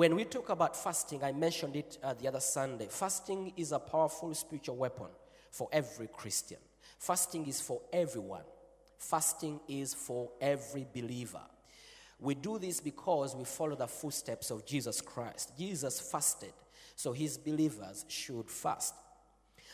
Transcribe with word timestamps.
When 0.00 0.16
we 0.16 0.24
talk 0.24 0.48
about 0.48 0.82
fasting, 0.82 1.22
I 1.22 1.32
mentioned 1.32 1.76
it 1.76 1.98
uh, 2.02 2.14
the 2.14 2.26
other 2.26 2.40
Sunday. 2.40 2.86
Fasting 2.88 3.52
is 3.54 3.70
a 3.70 3.78
powerful 3.78 4.32
spiritual 4.32 4.76
weapon 4.76 5.08
for 5.50 5.68
every 5.70 6.06
Christian. 6.06 6.56
Fasting 6.98 7.46
is 7.46 7.60
for 7.60 7.82
everyone. 7.92 8.44
Fasting 8.96 9.60
is 9.68 9.92
for 9.92 10.30
every 10.40 10.86
believer. 10.94 11.42
We 12.18 12.34
do 12.34 12.58
this 12.58 12.80
because 12.80 13.36
we 13.36 13.44
follow 13.44 13.76
the 13.76 13.88
footsteps 13.88 14.50
of 14.50 14.64
Jesus 14.64 15.02
Christ. 15.02 15.52
Jesus 15.58 16.00
fasted, 16.00 16.54
so 16.96 17.12
his 17.12 17.36
believers 17.36 18.06
should 18.08 18.50
fast. 18.50 18.94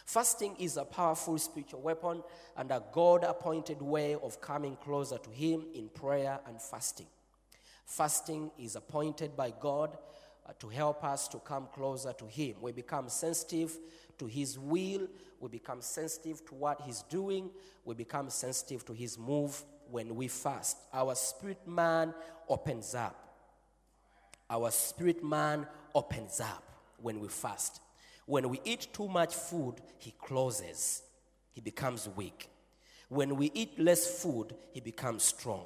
Fasting 0.07 0.57
is 0.59 0.77
a 0.77 0.85
powerful 0.85 1.38
spiritual 1.38 1.83
weapon 1.83 2.24
and 2.57 2.73
a 2.73 2.83
God 2.91 3.23
appointed 3.23 3.80
way 3.80 4.16
of 4.16 4.41
coming 4.41 4.74
closer 4.74 5.19
to 5.19 5.30
Him 5.30 5.66
in 5.73 5.88
prayer 5.88 6.41
and 6.49 6.61
fasting. 6.61 7.07
Fasting 7.87 8.51
is 8.59 8.74
appointed 8.74 9.37
by 9.37 9.52
God 9.61 9.97
Uh, 10.48 10.52
to 10.60 10.68
help 10.68 11.02
us 11.02 11.26
to 11.26 11.38
come 11.38 11.66
closer 11.74 12.12
to 12.12 12.26
Him. 12.26 12.54
We 12.60 12.71
become 12.71 13.09
sensitive 13.09 13.76
to 14.18 14.26
His 14.26 14.57
will, 14.59 15.09
we 15.40 15.48
become 15.48 15.80
sensitive 15.80 16.46
to 16.46 16.54
what 16.54 16.80
He's 16.82 17.02
doing, 17.02 17.51
we 17.84 17.95
become 17.96 18.30
sensitive 18.30 18.84
to 18.84 18.93
His 18.93 19.18
move 19.18 19.60
when 19.90 20.15
we 20.15 20.29
fast. 20.29 20.76
Our 20.93 21.16
spirit 21.16 21.66
man 21.66 22.15
opens 22.48 22.95
up. 22.95 23.16
Our 24.48 24.71
spirit 24.71 25.24
man 25.24 25.66
opens 25.95 26.38
up 26.38 26.62
when 26.99 27.18
we 27.18 27.26
fast. 27.26 27.80
When 28.26 28.49
we 28.49 28.60
eat 28.65 28.88
too 28.93 29.09
much 29.09 29.34
food, 29.34 29.76
he 29.99 30.12
closes. 30.12 31.02
He 31.52 31.60
becomes 31.60 32.09
weak. 32.15 32.49
When 33.09 33.37
we 33.37 33.51
eat 33.54 33.78
less 33.78 34.23
food, 34.23 34.54
he 34.73 34.80
becomes 34.80 35.23
strong. 35.23 35.65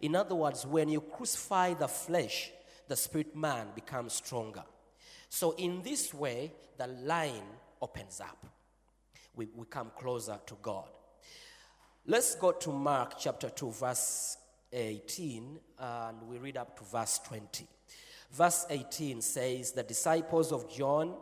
In 0.00 0.14
other 0.14 0.34
words, 0.34 0.66
when 0.66 0.88
you 0.88 1.00
crucify 1.00 1.74
the 1.74 1.88
flesh, 1.88 2.50
the 2.92 2.96
spirit 2.96 3.34
man 3.34 3.68
becomes 3.74 4.12
stronger. 4.12 4.64
So, 5.30 5.52
in 5.52 5.80
this 5.80 6.12
way, 6.12 6.52
the 6.76 6.88
line 6.88 7.48
opens 7.80 8.20
up. 8.20 8.46
We, 9.34 9.48
we 9.56 9.64
come 9.64 9.92
closer 9.96 10.38
to 10.44 10.56
God. 10.60 10.90
Let's 12.04 12.34
go 12.34 12.52
to 12.52 12.70
Mark 12.70 13.14
chapter 13.18 13.48
2, 13.48 13.70
verse 13.72 14.36
18, 14.70 15.58
and 15.78 16.22
we 16.28 16.36
read 16.36 16.58
up 16.58 16.76
to 16.80 16.84
verse 16.84 17.18
20. 17.20 17.66
Verse 18.30 18.66
18 18.68 19.22
says, 19.22 19.72
The 19.72 19.84
disciples 19.84 20.52
of 20.52 20.70
John 20.70 21.14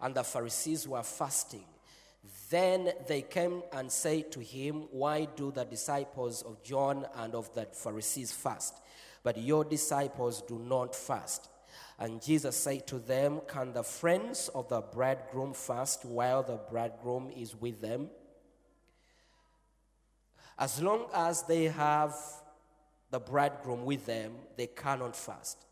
and 0.00 0.12
the 0.12 0.24
Pharisees 0.24 0.88
were 0.88 1.04
fasting. 1.04 1.66
Then 2.50 2.90
they 3.06 3.22
came 3.22 3.62
and 3.72 3.92
said 3.92 4.32
to 4.32 4.40
him, 4.40 4.88
Why 4.90 5.28
do 5.36 5.52
the 5.52 5.66
disciples 5.66 6.42
of 6.42 6.64
John 6.64 7.06
and 7.14 7.36
of 7.36 7.54
the 7.54 7.66
Pharisees 7.66 8.32
fast, 8.32 8.74
but 9.24 9.36
your 9.36 9.64
disciples 9.64 10.42
do 10.42 10.60
not 10.60 10.94
fast? 10.94 11.48
And 11.98 12.22
Jesus 12.22 12.56
said 12.56 12.86
to 12.88 12.98
them, 12.98 13.40
Can 13.48 13.72
the 13.72 13.82
friends 13.82 14.48
of 14.54 14.68
the 14.68 14.80
bridegroom 14.80 15.54
fast 15.54 16.04
while 16.04 16.42
the 16.42 16.60
bridegroom 16.70 17.30
is 17.36 17.56
with 17.56 17.80
them? 17.80 18.10
As 20.58 20.80
long 20.80 21.06
as 21.12 21.42
they 21.42 21.64
have 21.64 22.14
the 23.10 23.18
bridegroom 23.18 23.84
with 23.84 24.06
them, 24.06 24.32
they 24.56 24.68
cannot 24.68 25.16
fast. 25.16 25.64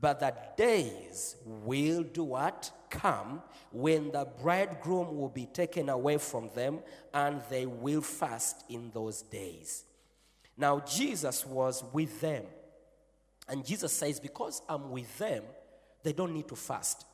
But 0.00 0.20
the 0.20 0.34
days 0.56 1.36
will 1.44 2.04
do 2.04 2.24
what? 2.24 2.70
Come 2.88 3.42
when 3.72 4.12
the 4.12 4.26
bridegroom 4.40 5.16
will 5.16 5.28
be 5.28 5.46
taken 5.46 5.88
away 5.88 6.18
from 6.18 6.50
them, 6.54 6.80
and 7.12 7.42
they 7.50 7.66
will 7.66 8.00
fast 8.00 8.64
in 8.68 8.90
those 8.92 9.22
days. 9.22 9.84
Now, 10.56 10.80
Jesus 10.80 11.44
was 11.44 11.84
with 11.92 12.20
them. 12.20 12.44
And 13.48 13.64
Jesus 13.64 13.92
says, 13.92 14.20
Because 14.20 14.62
I'm 14.68 14.90
with 14.90 15.16
them, 15.18 15.42
they 16.02 16.12
don't 16.12 16.34
need 16.34 16.48
to 16.48 16.56
fast. 16.56 17.04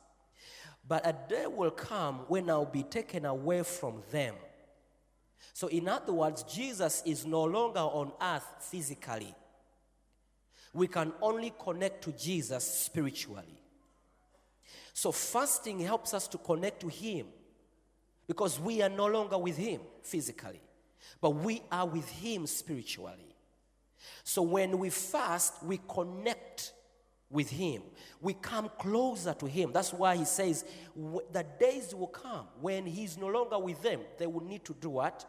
But 0.87 1.07
a 1.07 1.15
day 1.27 1.47
will 1.47 1.71
come 1.71 2.25
when 2.27 2.49
I'll 2.49 2.65
be 2.65 2.83
taken 2.83 3.25
away 3.25 3.63
from 3.63 4.03
them. 4.11 4.35
So, 5.53 5.67
in 5.67 5.87
other 5.87 6.13
words, 6.13 6.43
Jesus 6.43 7.01
is 7.05 7.25
no 7.25 7.43
longer 7.43 7.79
on 7.79 8.11
earth 8.21 8.45
physically. 8.59 9.33
We 10.73 10.87
can 10.87 11.13
only 11.21 11.53
connect 11.57 12.03
to 12.03 12.11
Jesus 12.11 12.63
spiritually. 12.65 13.57
So, 14.93 15.11
fasting 15.11 15.79
helps 15.79 16.13
us 16.13 16.27
to 16.29 16.37
connect 16.37 16.81
to 16.81 16.89
Him 16.89 17.27
because 18.27 18.59
we 18.59 18.81
are 18.81 18.89
no 18.89 19.07
longer 19.07 19.37
with 19.37 19.57
Him 19.57 19.81
physically, 20.03 20.61
but 21.21 21.31
we 21.31 21.61
are 21.71 21.87
with 21.87 22.09
Him 22.09 22.47
spiritually. 22.47 23.34
So, 24.23 24.41
when 24.41 24.77
we 24.77 24.89
fast, 24.89 25.63
we 25.63 25.79
connect 25.87 26.73
with 27.29 27.49
Him. 27.49 27.81
We 28.21 28.33
come 28.33 28.69
closer 28.77 29.33
to 29.33 29.45
Him. 29.45 29.71
That's 29.73 29.93
why 29.93 30.15
He 30.15 30.25
says 30.25 30.65
the 30.95 31.45
days 31.59 31.93
will 31.93 32.07
come 32.07 32.47
when 32.61 32.85
He's 32.85 33.17
no 33.17 33.27
longer 33.27 33.59
with 33.59 33.81
them. 33.81 34.01
They 34.17 34.27
will 34.27 34.43
need 34.43 34.65
to 34.65 34.73
do 34.73 34.89
what? 34.89 35.25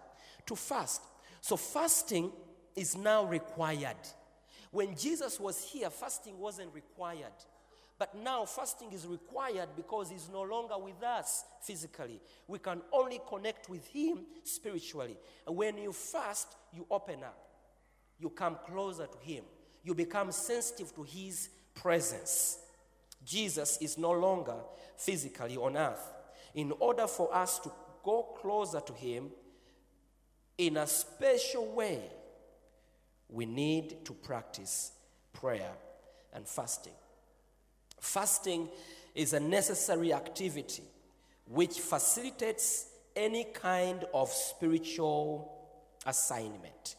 To 0.47 0.57
fast. 0.57 1.03
So, 1.41 1.57
fasting 1.57 2.33
is 2.75 2.97
now 2.97 3.25
required. 3.25 3.97
When 4.71 4.95
Jesus 4.97 5.41
was 5.41 5.63
here, 5.63 5.91
fasting 5.91 6.39
wasn't 6.39 6.75
required. 6.75 7.33
But 7.99 8.15
now 8.15 8.45
fasting 8.45 8.93
is 8.93 9.07
required 9.07 9.71
because 9.75 10.11
He's 10.11 10.29
no 10.31 10.43
longer 10.43 10.77
with 10.79 11.03
us 11.03 11.45
physically. 11.63 12.21
We 12.47 12.59
can 12.59 12.83
only 12.93 13.21
connect 13.27 13.71
with 13.71 13.87
Him 13.89 14.27
spiritually. 14.45 15.17
And 15.47 15.57
when 15.57 15.79
you 15.79 15.93
fast, 15.93 16.57
you 16.75 16.87
open 16.91 17.23
up 17.25 17.46
you 18.19 18.31
come 18.31 18.59
closer 18.67 19.07
to 19.07 19.19
him. 19.19 19.45
You 19.83 19.95
become 19.95 20.33
sensitive 20.33 20.95
to 20.95 21.03
his 21.03 21.49
presence. 21.75 22.59
Jesus 23.25 23.79
is 23.81 23.99
no 23.99 24.13
longer 24.13 24.57
physically 24.97 25.57
on 25.57 25.77
earth. 25.77 26.13
In 26.55 26.73
order 26.81 27.07
for 27.07 27.35
us 27.35 27.59
to 27.61 27.71
go 28.03 28.23
closer 28.41 28.81
to 28.81 28.93
him 28.93 29.31
in 30.59 30.77
a 30.77 30.87
special 30.87 31.67
way, 31.73 32.01
we 33.29 33.45
need 33.45 34.05
to 34.07 34.13
practice 34.13 34.93
prayer 35.33 35.73
and 36.33 36.47
fasting. 36.47 36.93
Fasting 38.01 38.69
is 39.15 39.33
a 39.33 39.41
necessary 39.41 40.13
activity 40.13 40.83
which 41.49 41.79
facilitates 41.79 42.89
any 43.15 43.45
kind 43.45 44.05
of 44.13 44.31
spiritual 44.31 45.53
assignment. 46.05 46.96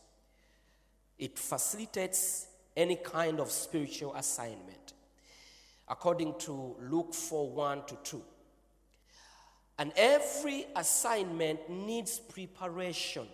It 1.18 1.38
facilitates 1.38 2.48
any 2.76 2.96
kind 2.96 3.40
of 3.40 3.52
spiritual 3.52 4.14
assignment. 4.16 4.94
According 5.88 6.38
to 6.40 6.76
Luke 6.82 7.14
4 7.14 7.50
1 7.50 7.86
to 7.88 7.98
2. 8.04 8.24
And 9.80 9.92
every 9.96 10.66
assignment 10.76 11.70
needs 11.70 12.20
preparation. 12.20 13.28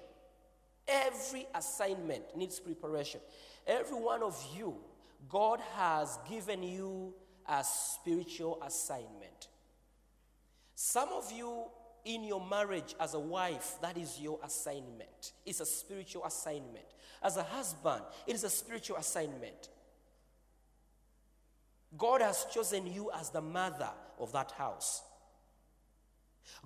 Every 0.87 1.47
assignment 1.55 2.35
needs 2.35 2.59
preparation. 2.59 3.21
Every 3.65 3.97
one 3.97 4.21
of 4.21 4.41
you, 4.55 4.75
God 5.29 5.61
has 5.75 6.19
given 6.29 6.63
you 6.63 7.13
a 7.47 7.63
spiritual 7.63 8.61
assignment. 8.65 9.47
Some 10.75 11.09
of 11.09 11.31
you 11.31 11.65
in 12.05 12.23
your 12.23 12.45
marriage 12.45 12.95
as 12.99 13.13
a 13.13 13.19
wife, 13.19 13.75
that 13.81 13.97
is 13.97 14.19
your 14.19 14.39
assignment. 14.43 15.33
It's 15.45 15.59
a 15.59 15.65
spiritual 15.65 16.25
assignment. 16.25 16.85
As 17.21 17.37
a 17.37 17.43
husband, 17.43 18.01
it 18.27 18.35
is 18.35 18.43
a 18.43 18.49
spiritual 18.49 18.97
assignment. 18.97 19.69
God 21.97 22.21
has 22.21 22.45
chosen 22.53 22.91
you 22.91 23.11
as 23.17 23.29
the 23.29 23.41
mother 23.41 23.89
of 24.19 24.31
that 24.33 24.51
house. 24.51 25.01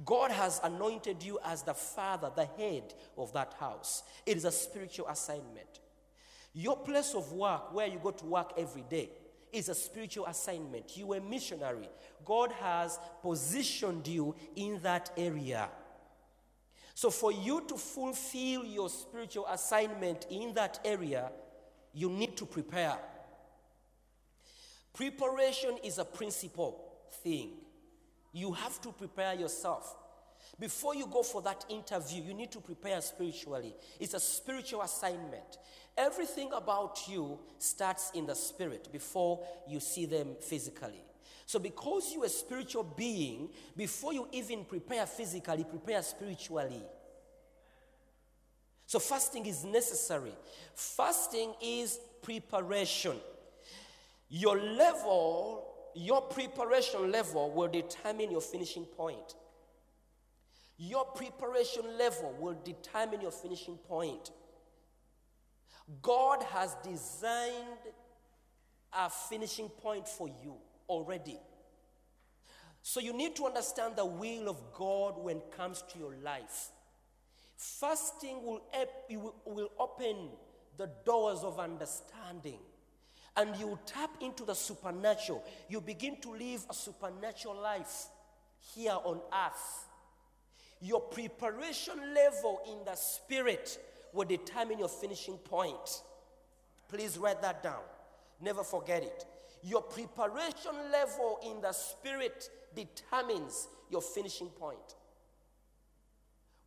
God 0.06 0.32
has 0.32 0.60
anointed 0.64 1.24
you 1.24 1.40
as 1.46 1.64
the 1.64 1.74
father, 1.74 2.32
the 2.36 2.46
head 2.58 2.94
of 3.18 3.34
that 3.34 3.54
house. 3.60 4.04
It 4.26 4.38
is 4.38 4.46
a 4.46 4.52
spiritual 4.52 5.08
assignment. 5.08 5.80
Your 6.54 6.78
place 6.78 7.14
of 7.14 7.32
work, 7.34 7.74
where 7.74 7.88
you 7.88 8.00
go 8.02 8.12
to 8.12 8.26
work 8.26 8.54
every 8.58 8.84
day, 8.90 9.10
is 9.58 9.70
a 9.70 9.76
spiritual 9.76 10.26
assignment. 10.28 10.96
You 10.96 11.14
a 11.14 11.22
missionary. 11.22 11.90
God 12.24 12.52
has 12.54 13.00
positioned 13.22 14.08
you 14.08 14.36
in 14.56 14.80
that 14.84 15.12
area. 15.18 15.70
So, 16.94 17.10
for 17.10 17.32
you 17.32 17.64
to 17.68 17.76
fulfill 17.76 18.66
your 18.66 18.90
spiritual 18.90 19.46
assignment 19.48 20.26
in 20.30 20.54
that 20.56 20.80
area, 20.84 21.32
you 21.94 22.10
need 22.10 22.36
to 22.38 22.46
prepare. 22.46 22.98
Preparation 24.94 25.78
is 25.84 26.00
a 26.00 26.06
principal 26.06 26.92
thing. 27.24 27.52
You 28.34 28.52
have 28.52 28.82
to 28.82 28.92
prepare 28.92 29.36
yourself. 29.36 29.96
Before 30.60 30.96
you 30.96 31.06
go 31.06 31.22
for 31.22 31.42
that 31.44 31.66
interview, 31.70 32.24
you 32.24 32.34
need 32.34 32.52
to 32.52 32.60
prepare 32.60 33.00
spiritually. 33.02 33.76
It's 34.00 34.14
a 34.16 34.20
spiritual 34.20 34.82
assignment. 34.82 35.60
Everything 35.98 36.52
about 36.54 37.00
you 37.08 37.40
starts 37.58 38.12
in 38.14 38.28
the 38.28 38.36
spirit 38.36 38.88
before 38.92 39.44
you 39.68 39.80
see 39.80 40.06
them 40.06 40.36
physically. 40.40 41.02
So, 41.48 41.60
because 41.60 42.14
you're 42.14 42.26
a 42.26 42.30
spiritual 42.30 42.84
being, 42.84 43.50
before 43.76 44.14
you 44.14 44.28
even 44.34 44.66
prepare 44.66 45.06
physically, 45.06 45.64
prepare 45.64 46.04
spiritually. 46.04 46.84
So, 48.86 49.00
fasting 49.00 49.46
is 49.46 49.64
necessary. 49.64 50.34
Fasting 50.76 51.54
is 51.62 52.00
preparation. 52.22 53.16
Your 54.30 54.60
level, 54.60 55.74
your 55.96 56.22
preparation 56.22 57.12
level 57.12 57.50
will 57.52 57.70
determine 57.70 58.30
your 58.30 58.42
finishing 58.42 58.84
point. 58.84 59.36
Your 60.78 61.06
preparation 61.06 61.84
level 61.98 62.36
will 62.40 62.58
determine 62.64 63.22
your 63.22 63.32
finishing 63.32 63.78
point. 63.78 64.32
God 66.02 66.44
has 66.52 66.76
designed 66.84 67.80
a 68.94 69.10
finishing 69.10 69.70
point 69.70 70.08
for 70.08 70.28
you 70.28 70.56
already. 70.90 71.40
So 72.82 73.00
you 73.00 73.14
need 73.14 73.36
to 73.38 73.46
understand 73.46 73.96
the 73.96 74.06
will 74.06 74.50
of 74.50 74.62
God 74.74 75.18
when 75.18 75.38
it 75.38 75.52
comes 75.56 75.84
to 75.94 76.00
your 76.00 76.16
life. 76.24 76.70
Fasting 77.56 78.44
will, 78.44 78.62
will 79.46 79.72
open 79.80 80.30
the 80.78 80.90
doors 81.06 81.40
of 81.40 81.60
understanding 81.60 82.60
and 83.36 83.56
you 83.58 83.78
tap 83.86 84.10
into 84.22 84.44
the 84.44 84.54
supernatural. 84.54 85.44
You 85.70 85.80
begin 85.80 86.20
to 86.22 86.32
live 86.32 86.66
a 86.70 86.74
supernatural 86.74 87.62
life 87.62 88.08
here 88.74 88.98
on 89.04 89.22
earth. 89.32 89.86
Your 90.82 91.02
preparation 91.02 92.14
level 92.14 92.62
in 92.68 92.84
the 92.86 92.96
spirit 92.96 93.80
will 94.18 94.26
determine 94.26 94.80
your 94.80 94.90
finishing 94.90 95.38
point. 95.38 96.02
Please 96.90 97.18
write 97.18 97.42
that 97.44 97.62
down. 97.62 97.84
Never 98.42 98.64
forget 98.64 99.04
it. 99.04 99.26
Your 99.64 99.82
preparation 99.82 100.72
level 100.92 101.40
in 101.46 101.62
the 101.62 101.72
spirit 101.72 102.50
determines 102.76 103.68
your 103.90 104.02
finishing 104.02 104.48
point. 104.48 104.96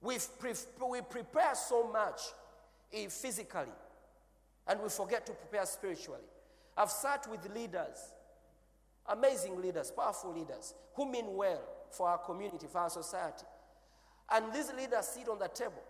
We've 0.00 0.26
pre- 0.38 0.54
we 0.88 1.00
prepare 1.02 1.54
so 1.54 1.90
much 1.90 2.20
eh, 2.92 3.08
physically 3.08 3.72
and 4.66 4.80
we 4.80 4.88
forget 4.88 5.26
to 5.26 5.32
prepare 5.32 5.66
spiritually. 5.66 6.24
I've 6.76 6.90
sat 6.90 7.26
with 7.30 7.52
leaders, 7.54 7.98
amazing 9.06 9.60
leaders, 9.60 9.90
powerful 9.90 10.32
leaders, 10.32 10.74
who 10.94 11.10
mean 11.10 11.36
well 11.36 11.60
for 11.90 12.08
our 12.08 12.18
community, 12.18 12.66
for 12.70 12.78
our 12.78 12.90
society. 12.90 13.44
And 14.30 14.52
these 14.54 14.72
leaders 14.72 15.06
sit 15.06 15.28
on 15.28 15.38
the 15.38 15.48
table 15.48 15.82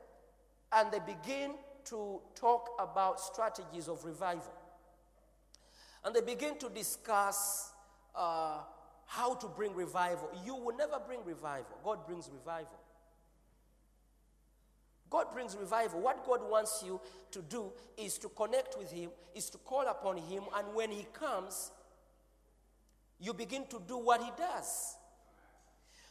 and 0.72 0.90
they 0.92 1.00
begin 1.00 1.52
to 1.86 2.20
talk 2.34 2.70
about 2.78 3.20
strategies 3.20 3.88
of 3.88 4.04
revival. 4.04 4.52
And 6.04 6.14
they 6.14 6.20
begin 6.20 6.58
to 6.58 6.68
discuss 6.68 7.72
uh, 8.14 8.58
how 9.06 9.34
to 9.34 9.46
bring 9.48 9.74
revival. 9.74 10.30
You 10.44 10.54
will 10.54 10.76
never 10.76 10.98
bring 11.04 11.20
revival, 11.24 11.76
God 11.84 12.06
brings 12.06 12.30
revival. 12.32 12.78
God 15.08 15.32
brings 15.32 15.56
revival. 15.56 16.00
What 16.00 16.24
God 16.24 16.48
wants 16.48 16.84
you 16.86 17.00
to 17.32 17.42
do 17.42 17.72
is 17.98 18.16
to 18.18 18.28
connect 18.28 18.78
with 18.78 18.92
Him, 18.92 19.10
is 19.34 19.50
to 19.50 19.58
call 19.58 19.88
upon 19.88 20.16
Him, 20.18 20.44
and 20.56 20.72
when 20.72 20.92
He 20.92 21.04
comes, 21.12 21.72
you 23.18 23.34
begin 23.34 23.66
to 23.70 23.82
do 23.88 23.98
what 23.98 24.22
He 24.22 24.30
does. 24.38 24.94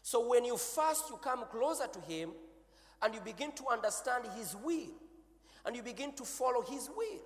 So 0.04 0.28
when 0.28 0.44
you 0.44 0.58
fast, 0.58 1.06
you 1.10 1.16
come 1.16 1.46
closer 1.50 1.88
to 1.88 2.00
Him 2.02 2.32
and 3.02 3.14
you 3.14 3.22
begin 3.22 3.52
to 3.54 3.64
understand 3.72 4.26
His 4.38 4.56
will 4.56 4.90
and 5.66 5.76
you 5.76 5.84
begin 5.84 6.14
to 6.14 6.24
follow 6.24 6.62
His 6.62 6.90
will. 6.96 7.22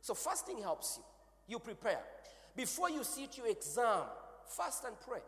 So 0.00 0.14
fasting 0.14 0.62
helps 0.62 0.98
you. 0.98 1.04
You 1.54 1.58
prepare. 1.58 2.00
Before 2.56 2.90
you 2.90 3.04
sit 3.04 3.36
your 3.36 3.48
exam, 3.48 4.04
fast 4.46 4.84
and 4.84 4.94
pray. 5.06 5.20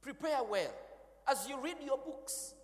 Prepare 0.00 0.42
well. 0.48 0.74
As 1.28 1.46
you 1.48 1.60
read 1.60 1.76
your 1.84 1.98
books, 1.98 2.54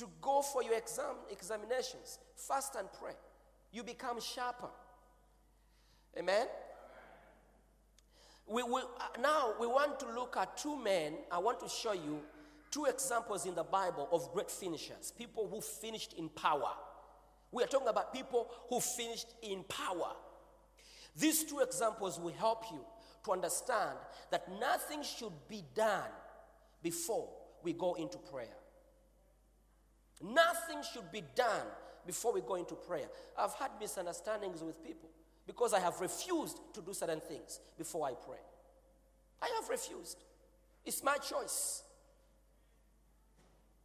to 0.00 0.08
go 0.22 0.40
for 0.40 0.62
your 0.62 0.74
exam 0.74 1.14
examinations, 1.30 2.18
fast 2.34 2.74
and 2.74 2.88
pray. 3.00 3.12
You 3.70 3.82
become 3.82 4.18
sharper. 4.20 4.70
Amen. 6.18 6.46
We 8.46 8.62
will, 8.62 8.90
uh, 8.98 9.20
now 9.20 9.52
we 9.60 9.66
want 9.66 10.00
to 10.00 10.06
look 10.06 10.36
at 10.38 10.56
two 10.56 10.76
men. 10.82 11.14
I 11.30 11.38
want 11.38 11.60
to 11.60 11.68
show 11.68 11.92
you 11.92 12.20
two 12.70 12.84
examples 12.84 13.46
in 13.46 13.54
the 13.54 13.64
Bible 13.64 14.08
of 14.12 14.32
great 14.32 14.50
finishers, 14.50 15.12
people 15.16 15.48
who 15.48 15.60
finished 15.60 16.14
in 16.14 16.28
power. 16.28 16.72
We 17.52 17.62
are 17.62 17.66
talking 17.66 17.88
about 17.88 18.12
people 18.12 18.48
who 18.68 18.80
finished 18.80 19.28
in 19.42 19.64
power. 19.64 20.12
These 21.16 21.44
two 21.44 21.58
examples 21.60 22.20
will 22.20 22.32
help 22.32 22.64
you 22.70 22.80
to 23.24 23.32
understand 23.32 23.98
that 24.30 24.48
nothing 24.60 25.02
should 25.02 25.32
be 25.48 25.64
done 25.74 26.08
before 26.82 27.28
we 27.62 27.72
go 27.72 27.94
into 27.94 28.18
prayer. 28.18 28.46
Nothing 30.22 30.78
should 30.92 31.10
be 31.10 31.22
done 31.34 31.66
before 32.06 32.32
we 32.32 32.40
go 32.40 32.54
into 32.54 32.74
prayer. 32.74 33.08
I've 33.36 33.54
had 33.54 33.70
misunderstandings 33.80 34.62
with 34.62 34.84
people 34.84 35.08
because 35.46 35.74
I 35.74 35.80
have 35.80 36.00
refused 36.00 36.60
to 36.74 36.80
do 36.80 36.94
certain 36.94 37.20
things 37.20 37.60
before 37.76 38.06
I 38.06 38.12
pray. 38.12 38.38
I 39.42 39.48
have 39.60 39.68
refused. 39.68 40.18
It's 40.84 41.02
my 41.02 41.16
choice. 41.16 41.82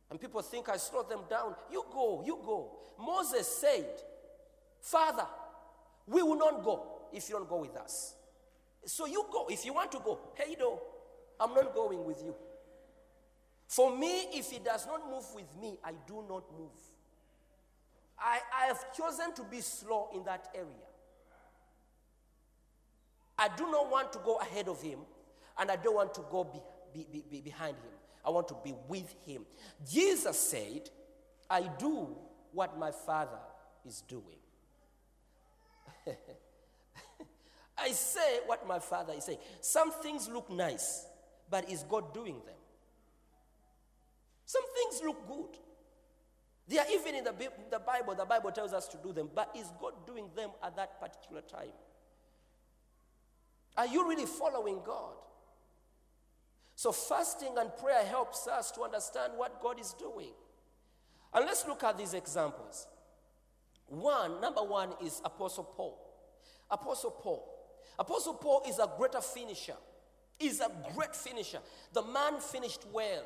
And 0.10 0.20
people 0.20 0.42
think 0.42 0.70
I 0.70 0.78
slow 0.78 1.04
them 1.04 1.22
down. 1.30 1.56
You 1.72 1.84
go, 1.92 2.24
you 2.26 2.40
go. 2.46 2.72
Moses 3.00 3.48
said, 3.48 3.88
Father, 4.80 5.26
we 6.08 6.22
will 6.22 6.38
not 6.38 6.64
go 6.64 6.84
if 7.12 7.28
you 7.30 7.36
don't 7.36 7.50
go 7.50 7.58
with 7.58 7.76
us. 7.76 8.16
So 8.86 9.08
you 9.08 9.26
go. 9.32 9.48
If 9.50 9.66
you 9.66 9.74
want 9.74 9.92
to 9.94 10.00
go, 10.00 10.20
hey, 10.36 10.56
do. 10.56 10.78
I'm 11.40 11.54
not 11.54 11.74
going 11.74 12.06
with 12.06 12.24
you. 12.24 12.36
For 13.68 13.96
me, 13.96 14.28
if 14.34 14.52
he 14.52 14.60
does 14.60 14.86
not 14.86 15.10
move 15.10 15.26
with 15.34 15.48
me, 15.60 15.78
I 15.84 15.92
do 16.08 16.24
not 16.30 16.44
move. 16.58 16.70
I, 18.18 18.40
I 18.64 18.66
have 18.68 18.94
chosen 18.94 19.34
to 19.36 19.44
be 19.44 19.60
slow 19.62 20.10
in 20.14 20.24
that 20.26 20.50
area. 20.54 20.68
I 23.38 23.50
do 23.58 23.70
not 23.70 23.92
want 23.92 24.14
to 24.14 24.20
go 24.20 24.38
ahead 24.38 24.70
of 24.70 24.82
him, 24.82 25.00
and 25.60 25.70
I 25.70 25.76
don't 25.76 25.96
want 25.96 26.14
to 26.14 26.22
go 26.32 26.46
be, 26.94 27.06
be- 27.12 27.26
be 27.30 27.42
behind 27.42 27.76
him. 27.76 27.95
I 28.26 28.30
want 28.32 28.48
to 28.50 28.56
be 28.64 28.74
with 28.88 29.14
him. 29.26 29.46
Jesus 29.90 30.38
said, 30.38 30.90
I 31.50 31.70
do 31.78 32.08
what 32.52 32.78
my 32.78 32.92
Father 32.92 33.38
is 33.86 34.02
doing. 34.02 34.40
I 37.78 37.92
say 37.92 38.40
what 38.46 38.68
my 38.68 38.80
Father 38.80 39.14
is 39.14 39.26
saying. 39.26 39.40
Some 39.62 39.92
things 39.92 40.28
look 40.30 40.50
nice, 40.50 41.06
but 41.50 41.70
is 41.70 41.84
God 41.84 42.14
doing 42.14 42.36
them? 42.46 42.56
Some 44.46 44.64
things 44.74 45.02
look 45.04 45.28
good. 45.28 45.60
They 46.68 46.80
are 46.80 46.86
even 46.92 47.16
in 47.16 47.24
the, 47.24 47.34
the 47.70 47.80
Bible, 47.80 48.16
the 48.16 48.26
Bible 48.26 48.52
tells 48.52 48.74
us 48.74 48.88
to 48.88 48.98
do 48.98 49.14
them, 49.14 49.30
but 49.34 49.56
is 49.56 49.68
God 49.80 49.94
doing 50.08 50.30
them 50.36 50.50
at 50.64 50.76
that 50.78 51.00
particular 51.00 51.42
time? 51.42 51.74
Are 53.78 53.86
you 53.86 54.08
really 54.08 54.26
following 54.26 54.80
God? 54.84 55.16
So, 56.76 56.92
fasting 56.92 57.58
and 57.58 57.76
prayer 57.78 58.04
helps 58.04 58.48
us 58.48 58.72
to 58.72 58.82
understand 58.82 59.34
what 59.38 59.62
God 59.62 59.80
is 59.80 59.94
doing. 59.94 60.34
And 61.34 61.46
let's 61.46 61.66
look 61.68 61.84
at 61.84 61.98
these 61.98 62.14
examples. 62.14 62.88
One, 63.88 64.42
number 64.42 64.62
one 64.62 64.94
is 65.04 65.22
Apostle 65.24 65.64
Paul. 65.64 65.98
Apostle 66.70 67.12
Paul. 67.12 67.52
Apostle 67.98 68.34
Paul 68.34 68.64
is 68.68 68.80
a 68.80 68.90
greater 68.98 69.22
finisher. 69.22 69.76
Is 70.40 70.60
a 70.60 70.70
great 70.94 71.16
finisher. 71.16 71.60
The 71.94 72.02
man 72.02 72.40
finished 72.40 72.86
well. 72.92 73.24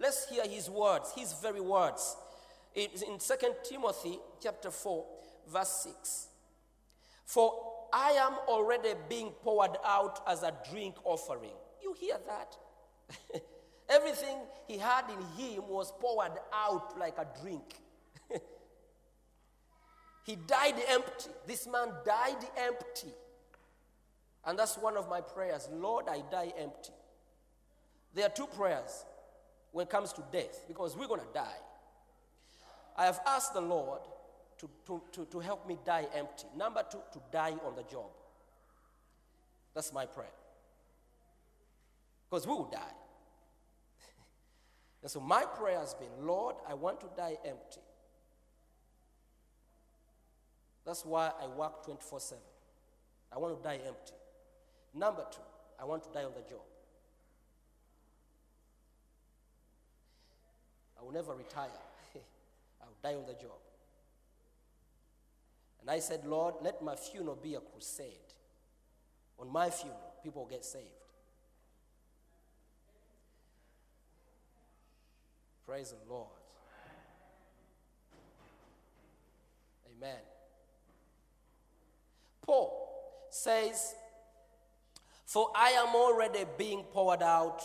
Let's 0.00 0.28
hear 0.28 0.46
his 0.46 0.68
words, 0.68 1.12
his 1.16 1.34
very 1.34 1.60
words. 1.60 2.16
It's 2.74 3.02
in 3.02 3.18
2 3.18 3.34
Timothy 3.64 4.18
chapter 4.42 4.70
4, 4.70 5.04
verse 5.52 5.86
6. 6.02 6.28
For 7.24 7.52
I 7.92 8.12
am 8.12 8.34
already 8.48 8.94
being 9.08 9.30
poured 9.30 9.76
out 9.84 10.20
as 10.26 10.42
a 10.42 10.52
drink 10.70 10.94
offering. 11.04 11.56
You 11.82 11.94
hear 11.98 12.16
that? 12.26 12.56
Everything 13.88 14.36
he 14.66 14.78
had 14.78 15.04
in 15.08 15.44
him 15.44 15.68
was 15.68 15.92
poured 16.00 16.32
out 16.52 16.98
like 16.98 17.16
a 17.18 17.26
drink. 17.40 17.80
he 20.24 20.36
died 20.36 20.74
empty. 20.88 21.30
This 21.46 21.66
man 21.66 21.88
died 22.04 22.44
empty. 22.56 23.12
And 24.44 24.58
that's 24.58 24.76
one 24.76 24.96
of 24.96 25.08
my 25.08 25.20
prayers. 25.20 25.68
Lord, 25.72 26.06
I 26.08 26.22
die 26.30 26.52
empty. 26.58 26.92
There 28.14 28.26
are 28.26 28.30
two 28.30 28.46
prayers 28.46 29.04
when 29.72 29.86
it 29.86 29.90
comes 29.90 30.12
to 30.14 30.24
death 30.32 30.64
because 30.66 30.96
we're 30.96 31.08
going 31.08 31.20
to 31.20 31.34
die. 31.34 31.60
I 32.96 33.04
have 33.04 33.20
asked 33.26 33.54
the 33.54 33.60
Lord 33.60 34.00
to, 34.58 34.68
to, 34.86 35.02
to, 35.12 35.24
to 35.26 35.40
help 35.40 35.68
me 35.68 35.78
die 35.84 36.06
empty. 36.14 36.46
Number 36.56 36.82
two, 36.90 36.98
to 37.12 37.20
die 37.30 37.54
on 37.64 37.76
the 37.76 37.84
job. 37.84 38.10
That's 39.74 39.92
my 39.92 40.06
prayer. 40.06 40.26
Because 42.28 42.46
we 42.46 42.52
will 42.52 42.68
die. 42.70 42.78
and 45.02 45.10
so 45.10 45.20
my 45.20 45.44
prayer 45.44 45.78
has 45.78 45.94
been 45.94 46.26
Lord, 46.26 46.56
I 46.68 46.74
want 46.74 47.00
to 47.00 47.06
die 47.16 47.36
empty. 47.44 47.80
That's 50.84 51.04
why 51.04 51.30
I 51.42 51.46
work 51.46 51.84
24 51.84 52.20
7. 52.20 52.42
I 53.30 53.38
want 53.38 53.56
to 53.56 53.62
die 53.62 53.80
empty. 53.86 54.14
Number 54.94 55.24
two, 55.30 55.42
I 55.78 55.84
want 55.84 56.02
to 56.04 56.10
die 56.10 56.24
on 56.24 56.32
the 56.34 56.48
job. 56.48 56.62
I 60.98 61.04
will 61.04 61.12
never 61.12 61.34
retire. 61.34 61.68
I 62.80 62.86
will 62.86 62.96
die 63.02 63.14
on 63.14 63.26
the 63.26 63.34
job. 63.34 63.58
And 65.80 65.90
I 65.90 66.00
said, 66.00 66.24
Lord, 66.24 66.54
let 66.62 66.82
my 66.82 66.96
funeral 66.96 67.36
be 67.36 67.54
a 67.54 67.60
crusade. 67.60 68.12
On 69.38 69.50
my 69.50 69.70
funeral, 69.70 70.14
people 70.22 70.46
get 70.50 70.64
saved. 70.64 70.84
Praise 75.68 75.90
the 75.92 76.10
Lord. 76.10 76.28
Amen. 79.86 80.16
Paul 82.40 83.26
says, 83.28 83.94
For 85.26 85.50
I 85.54 85.72
am 85.72 85.94
already 85.94 86.46
being 86.56 86.84
poured 86.84 87.22
out 87.22 87.60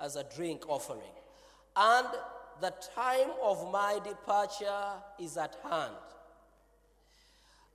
as 0.00 0.16
a 0.16 0.24
drink 0.34 0.68
offering, 0.68 1.14
and 1.76 2.08
the 2.60 2.74
time 2.92 3.30
of 3.40 3.70
my 3.70 4.00
departure 4.02 4.82
is 5.20 5.36
at 5.36 5.56
hand. 5.62 5.94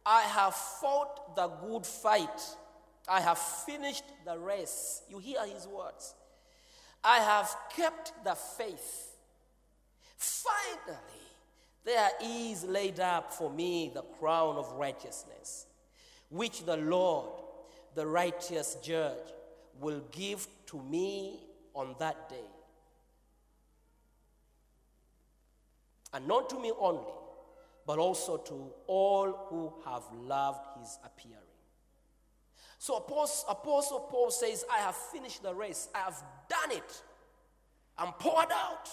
I 0.05 0.23
have 0.23 0.55
fought 0.55 1.37
the 1.37 1.47
good 1.47 1.85
fight. 1.85 2.41
I 3.07 3.21
have 3.21 3.37
finished 3.37 4.03
the 4.25 4.37
race. 4.37 5.03
You 5.09 5.19
hear 5.19 5.45
his 5.45 5.65
words. 5.67 6.15
I 7.01 7.19
have 7.19 7.55
kept 7.73 8.11
the 8.25 8.35
faith. 8.35 9.06
Finally, 10.17 10.97
there 11.85 12.09
is 12.21 12.63
laid 12.63 12.99
up 12.99 13.31
for 13.31 13.49
me 13.49 13.91
the 13.93 14.01
crown 14.01 14.57
of 14.57 14.71
righteousness, 14.73 15.67
which 16.29 16.65
the 16.65 16.77
Lord, 16.77 17.29
the 17.95 18.05
righteous 18.05 18.75
judge, 18.83 19.31
will 19.79 20.01
give 20.11 20.47
to 20.65 20.81
me 20.81 21.39
on 21.73 21.95
that 21.99 22.29
day. 22.29 22.35
And 26.13 26.27
not 26.27 26.49
to 26.49 26.59
me 26.59 26.71
only, 26.79 27.13
but 27.85 27.99
also 27.99 28.37
to 28.37 28.73
all 28.87 29.31
who 29.49 29.73
have 29.85 30.03
loved 30.13 30.79
his 30.79 30.97
appearing. 31.05 31.37
So 32.79 32.97
Apostle, 32.97 34.07
Paul 34.09 34.31
says, 34.31 34.65
I 34.71 34.79
have 34.79 34.95
finished 34.95 35.43
the 35.43 35.53
race, 35.53 35.87
I 35.93 35.99
have 35.99 36.23
done 36.49 36.77
it, 36.77 37.03
I'm 37.97 38.13
poured 38.13 38.51
out. 38.51 38.89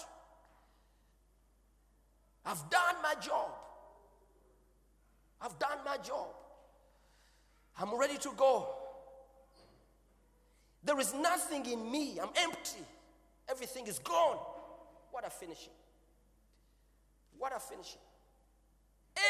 I've 2.44 2.68
done 2.70 2.96
my 3.02 3.14
job. 3.20 3.50
I've 5.40 5.58
done 5.58 5.78
my 5.84 5.96
job. 5.98 6.28
I'm 7.78 7.98
ready 7.98 8.18
to 8.18 8.30
go. 8.36 8.68
There 10.84 10.98
is 11.00 11.14
nothing 11.14 11.66
in 11.66 11.90
me. 11.90 12.18
I'm 12.20 12.30
empty. 12.36 12.84
Everything 13.48 13.86
is 13.86 13.98
gone. 13.98 14.38
What 15.10 15.26
a 15.26 15.30
finishing. 15.30 15.72
What 17.38 17.54
a 17.56 17.60
finishing. 17.60 18.00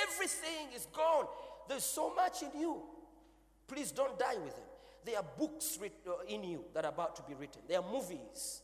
Everything 0.02 0.68
is 0.74 0.86
gone. 0.92 1.26
There's 1.68 1.84
so 1.84 2.14
much 2.14 2.42
in 2.42 2.60
you. 2.60 2.82
Please 3.66 3.92
don't 3.92 4.18
die 4.18 4.36
with 4.36 4.54
them. 4.54 4.64
There 5.04 5.16
are 5.16 5.24
books 5.38 5.78
uh, 5.82 6.12
in 6.28 6.44
you 6.44 6.64
that 6.74 6.84
are 6.84 6.90
about 6.90 7.16
to 7.16 7.22
be 7.22 7.34
written. 7.34 7.62
There 7.68 7.78
are 7.78 7.92
movies. 7.92 8.62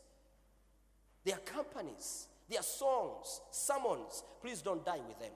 There 1.25 1.35
are 1.35 1.41
companies. 1.41 2.27
There 2.51 2.59
are 2.59 2.65
songs, 2.65 3.41
sermons. 3.53 4.25
Please 4.43 4.61
don't 4.61 4.85
die 4.85 4.99
with 5.07 5.21
them. 5.21 5.31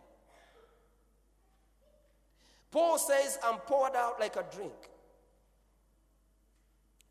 Paul 2.72 2.98
says, 2.98 3.38
I'm 3.44 3.58
poured 3.58 3.94
out 3.94 4.18
like 4.18 4.34
a 4.34 4.44
drink. 4.52 4.72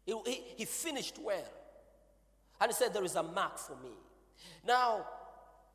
He, 0.05 0.13
he, 0.25 0.43
he 0.57 0.65
finished 0.65 1.17
well. 1.23 1.47
And 2.59 2.69
he 2.69 2.75
said, 2.75 2.93
There 2.93 3.05
is 3.05 3.15
a 3.15 3.23
mark 3.23 3.57
for 3.57 3.77
me. 3.77 3.93
Now, 4.67 5.05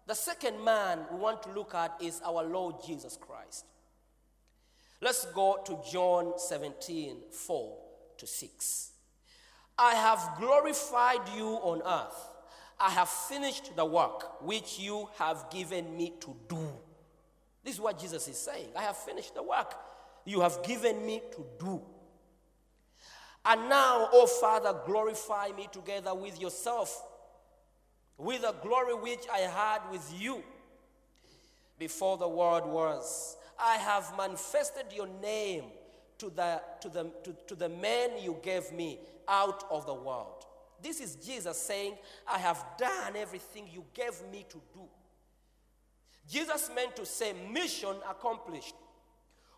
the 0.06 0.14
second 0.14 0.62
man 0.62 1.00
we 1.10 1.18
want 1.18 1.42
to 1.44 1.52
look 1.52 1.74
at 1.74 1.94
is 1.98 2.20
our 2.22 2.44
Lord 2.44 2.76
Jesus 2.86 3.16
Christ. 3.18 3.64
Let's 5.00 5.24
go 5.26 5.60
to 5.64 5.78
John 5.90 6.34
17 6.36 7.16
4 7.30 7.78
to 8.18 8.26
6. 8.26 8.90
I 9.78 9.94
have 9.94 10.36
glorified 10.38 11.20
you 11.34 11.46
on 11.46 11.80
earth. 11.86 12.37
I 12.80 12.90
have 12.90 13.08
finished 13.08 13.74
the 13.74 13.84
work 13.84 14.42
which 14.42 14.78
you 14.78 15.08
have 15.18 15.46
given 15.50 15.96
me 15.96 16.12
to 16.20 16.36
do. 16.48 16.68
This 17.64 17.74
is 17.74 17.80
what 17.80 17.98
Jesus 17.98 18.28
is 18.28 18.38
saying. 18.38 18.68
I 18.76 18.82
have 18.82 18.96
finished 18.96 19.34
the 19.34 19.42
work 19.42 19.74
you 20.24 20.40
have 20.40 20.62
given 20.62 21.04
me 21.04 21.22
to 21.32 21.44
do. 21.58 21.82
And 23.44 23.68
now, 23.68 24.08
O 24.12 24.26
Father, 24.26 24.74
glorify 24.86 25.48
me 25.56 25.68
together 25.72 26.14
with 26.14 26.40
yourself, 26.40 27.02
with 28.16 28.42
the 28.42 28.52
glory 28.62 28.94
which 28.94 29.24
I 29.32 29.38
had 29.38 29.80
with 29.90 30.12
you 30.16 30.42
before 31.78 32.18
the 32.18 32.28
world 32.28 32.66
was. 32.66 33.36
I 33.58 33.76
have 33.76 34.16
manifested 34.16 34.86
your 34.94 35.08
name 35.22 35.64
to 36.18 36.30
the, 36.30 36.60
to 36.80 36.88
the, 36.88 37.10
to, 37.24 37.36
to 37.46 37.54
the 37.54 37.68
men 37.68 38.10
you 38.20 38.36
gave 38.42 38.70
me 38.72 38.98
out 39.26 39.64
of 39.70 39.86
the 39.86 39.94
world. 39.94 40.44
This 40.82 41.00
is 41.00 41.16
Jesus 41.16 41.58
saying, 41.60 41.94
I 42.26 42.38
have 42.38 42.64
done 42.78 43.16
everything 43.16 43.68
you 43.72 43.84
gave 43.94 44.14
me 44.30 44.46
to 44.48 44.60
do. 44.72 44.82
Jesus 46.28 46.70
meant 46.74 46.94
to 46.96 47.06
say, 47.06 47.32
mission 47.50 47.96
accomplished. 48.08 48.74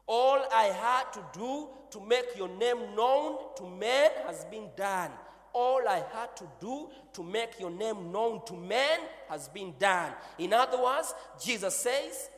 All 0.06 0.40
I 0.52 0.64
had 0.64 1.12
to 1.12 1.38
do 1.38 1.68
to 1.90 2.00
make 2.00 2.36
your 2.36 2.48
name 2.48 2.94
known 2.96 3.38
to 3.56 3.68
men 3.68 4.10
has 4.26 4.44
been 4.46 4.68
done. 4.76 5.10
All 5.52 5.82
I 5.88 6.02
had 6.12 6.36
to 6.36 6.44
do 6.60 6.88
to 7.12 7.22
make 7.22 7.58
your 7.58 7.70
name 7.70 8.12
known 8.12 8.44
to 8.46 8.54
men 8.54 9.00
has 9.28 9.48
been 9.48 9.74
done. 9.78 10.12
In 10.38 10.52
other 10.52 10.80
words, 10.82 11.12
Jesus 11.42 11.74
says, 11.74 12.30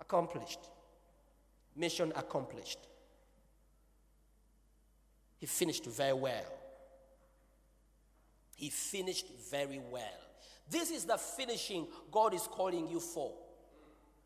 accomplished. 0.00 0.60
Mission 1.74 2.12
accomplished. 2.16 2.78
He 5.38 5.46
finished 5.46 5.84
very 5.84 6.14
well. 6.14 6.44
He 8.56 8.70
finished 8.70 9.26
very 9.50 9.80
well. 9.90 10.02
This 10.68 10.90
is 10.90 11.04
the 11.04 11.16
finishing 11.16 11.86
God 12.10 12.34
is 12.34 12.42
calling 12.42 12.88
you 12.88 12.98
for. 12.98 13.32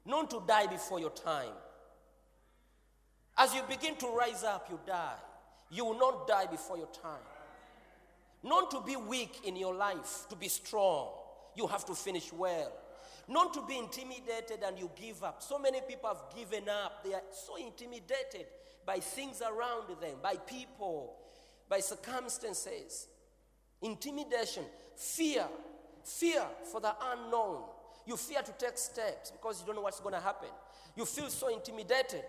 Not 0.07 0.31
to 0.31 0.43
die 0.47 0.67
before 0.67 0.99
your 0.99 1.11
time. 1.11 1.53
As 3.37 3.55
you 3.55 3.61
begin 3.69 3.97
to 3.97 4.07
rise 4.09 4.45
up, 4.45 4.69
you 4.71 4.81
die. 4.87 5.19
You 5.71 5.85
will 5.85 5.99
not 5.99 6.27
die 6.27 6.47
before 6.47 6.79
your 6.79 6.89
time. 7.03 7.27
Not 8.43 8.71
to 8.71 8.81
be 8.81 8.97
weak 8.97 9.41
in 9.45 9.57
your 9.57 9.75
life, 9.75 10.27
to 10.31 10.37
be 10.37 10.49
strong. 10.49 11.09
You 11.55 11.67
have 11.67 11.85
to 11.87 11.95
finish 11.95 12.33
well. 12.33 12.73
Not 13.29 13.53
to 13.55 13.63
be 13.67 13.77
intimidated 13.77 14.61
and 14.67 14.79
you 14.79 14.91
give 14.97 15.23
up. 15.23 15.43
So 15.43 15.59
many 15.59 15.81
people 15.87 16.09
have 16.09 16.35
given 16.35 16.69
up. 16.69 17.05
They 17.05 17.15
are 17.15 17.23
so 17.31 17.57
intimidated 17.57 18.47
by 18.87 18.99
things 18.99 19.43
around 19.43 19.89
them, 20.01 20.17
by 20.23 20.37
people, 20.37 21.17
by 21.69 21.81
circumstances. 21.81 23.07
Intimidation, 23.83 24.65
fear, 24.97 25.47
fear 26.05 26.45
for 26.71 26.81
the 26.81 26.95
unknown. 27.13 27.63
You 28.07 28.17
fear 28.17 28.43
to 28.43 28.53
take 28.53 28.77
steps 28.77 29.31
because 29.31 29.61
you 29.61 29.67
don't 29.67 29.77
know 29.77 29.83
what's 29.83 30.01
going 30.01 30.15
to 30.15 30.21
happen. 30.21 30.49
You 30.97 31.05
feel 31.05 31.29
so 31.29 31.49
intimidated. 31.49 32.23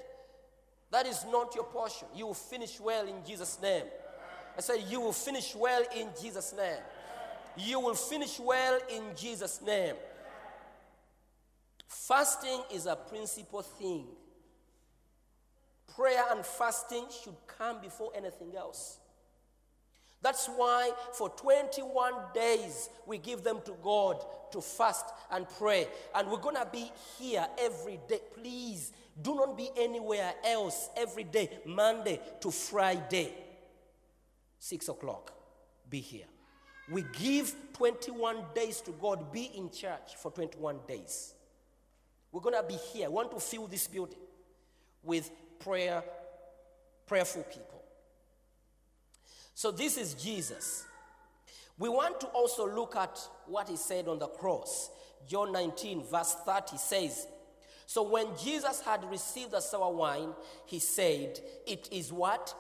That 0.92 1.08
is 1.08 1.26
not 1.32 1.56
your 1.56 1.64
portion. 1.64 2.08
You 2.16 2.28
will 2.28 2.34
finish 2.34 2.80
well 2.80 3.08
in 3.08 3.26
Jesus' 3.26 3.58
name. 3.62 3.86
I 4.58 4.62
said, 4.62 4.84
You 4.88 5.00
will 5.02 5.14
finish 5.14 5.56
well 5.56 5.84
in 5.96 6.10
Jesus' 6.22 6.54
name. 6.56 6.80
You 7.58 7.80
will 7.80 7.96
finish 7.96 8.40
well 8.40 8.80
in 8.90 9.04
Jesus' 9.16 9.62
name. 9.62 9.96
Fasting 11.88 12.62
is 12.74 12.86
a 12.86 12.96
principal 12.96 13.62
thing. 13.62 14.06
Prayer 15.96 16.24
and 16.32 16.46
fasting 16.46 17.06
should 17.24 17.36
come 17.48 17.82
before 17.82 18.12
anything 18.16 18.56
else. 18.56 18.98
That's 20.22 20.48
why 20.48 20.92
for 21.14 21.30
21 21.30 22.14
days 22.34 22.90
we 23.06 23.18
give 23.18 23.44
them 23.44 23.60
to 23.66 23.74
God 23.84 24.24
to 24.52 24.62
fast 24.62 25.06
and 25.32 25.48
pray. 25.58 25.88
And 26.14 26.30
we're 26.30 26.38
going 26.38 26.56
to 26.56 26.68
be 26.72 26.92
here 27.18 27.46
every 27.58 28.00
day. 28.08 28.20
Please 28.36 28.92
do 29.20 29.36
not 29.36 29.58
be 29.58 29.70
anywhere 29.76 30.34
else 30.46 30.90
every 30.96 31.24
day, 31.24 31.50
Monday 31.66 32.20
to 32.42 32.52
Friday. 32.52 33.34
Six 34.60 34.90
o'clock. 34.90 35.34
Be 35.90 36.00
here. 36.00 36.26
We 36.90 37.04
give 37.20 37.56
21 37.74 38.38
days 38.54 38.82
to 38.82 38.92
God. 38.92 39.32
Be 39.32 39.52
in 39.56 39.72
church 39.72 40.16
for 40.18 40.32
21 40.32 40.80
days. 40.88 41.34
We're 42.32 42.42
going 42.42 42.56
to 42.56 42.64
be 42.64 42.76
here. 42.76 43.10
We 43.10 43.16
want 43.16 43.32
to 43.32 43.40
fill 43.40 43.68
this 43.68 43.88
building 43.88 44.20
with 45.04 45.32
prayer, 45.60 46.04
prayerful 47.08 47.44
people. 47.44 47.81
So 49.54 49.72
this 49.72 49.98
is 49.98 50.14
Jesus. 50.14 50.86
We 51.78 51.90
want 51.90 52.20
to 52.22 52.28
also 52.28 52.68
look 52.68 52.96
at 52.96 53.20
what 53.48 53.70
he 53.70 53.76
said 53.76 54.08
on 54.08 54.20
the 54.20 54.28
cross. 54.28 54.90
John 55.28 55.52
19, 55.52 56.04
verse 56.04 56.36
30 56.46 56.78
says, 56.78 57.28
So 57.86 58.04
when 58.04 58.28
Jesus 58.38 58.82
had 58.82 59.04
received 59.10 59.52
the 59.52 59.60
sour 59.60 59.92
wine, 59.92 60.30
he 60.66 60.80
said, 60.80 61.40
It 61.66 61.90
is 61.92 62.12
what? 62.14 62.54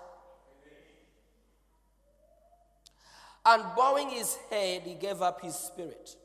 And 3.45 3.63
bowing 3.75 4.10
his 4.10 4.38
head, 4.50 4.83
he 4.83 4.95
gave 4.95 5.21
up 5.21 5.41
his 5.41 5.55
spirit. 5.55 6.15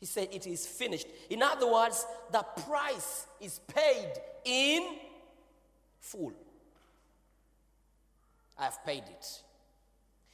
He 0.00 0.06
said, 0.06 0.28
It 0.32 0.46
is 0.46 0.66
finished. 0.66 1.06
In 1.30 1.42
other 1.42 1.70
words, 1.70 2.06
the 2.30 2.42
price 2.68 3.26
is 3.40 3.60
paid 3.74 4.12
in 4.44 4.96
full. 6.00 6.32
I 8.58 8.64
have 8.64 8.84
paid 8.84 9.04
it. 9.04 9.42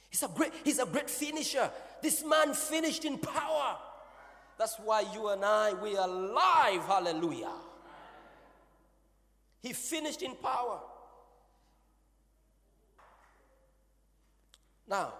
He's 0.09 0.23
a 0.23 0.27
great, 0.27 0.51
he's 0.63 0.79
a 0.79 0.85
great 0.85 1.09
finisher. 1.09 1.69
This 2.01 2.23
man 2.23 2.53
finished 2.53 3.05
in 3.05 3.17
power. 3.17 3.77
That's 4.57 4.75
why 4.75 5.05
you 5.13 5.29
and 5.29 5.43
I, 5.43 5.73
we 5.73 5.97
are 5.97 6.07
alive. 6.07 6.83
Hallelujah. 6.85 7.53
He 9.61 9.73
finished 9.73 10.21
in 10.21 10.35
power. 10.35 10.79
Now, 14.87 15.13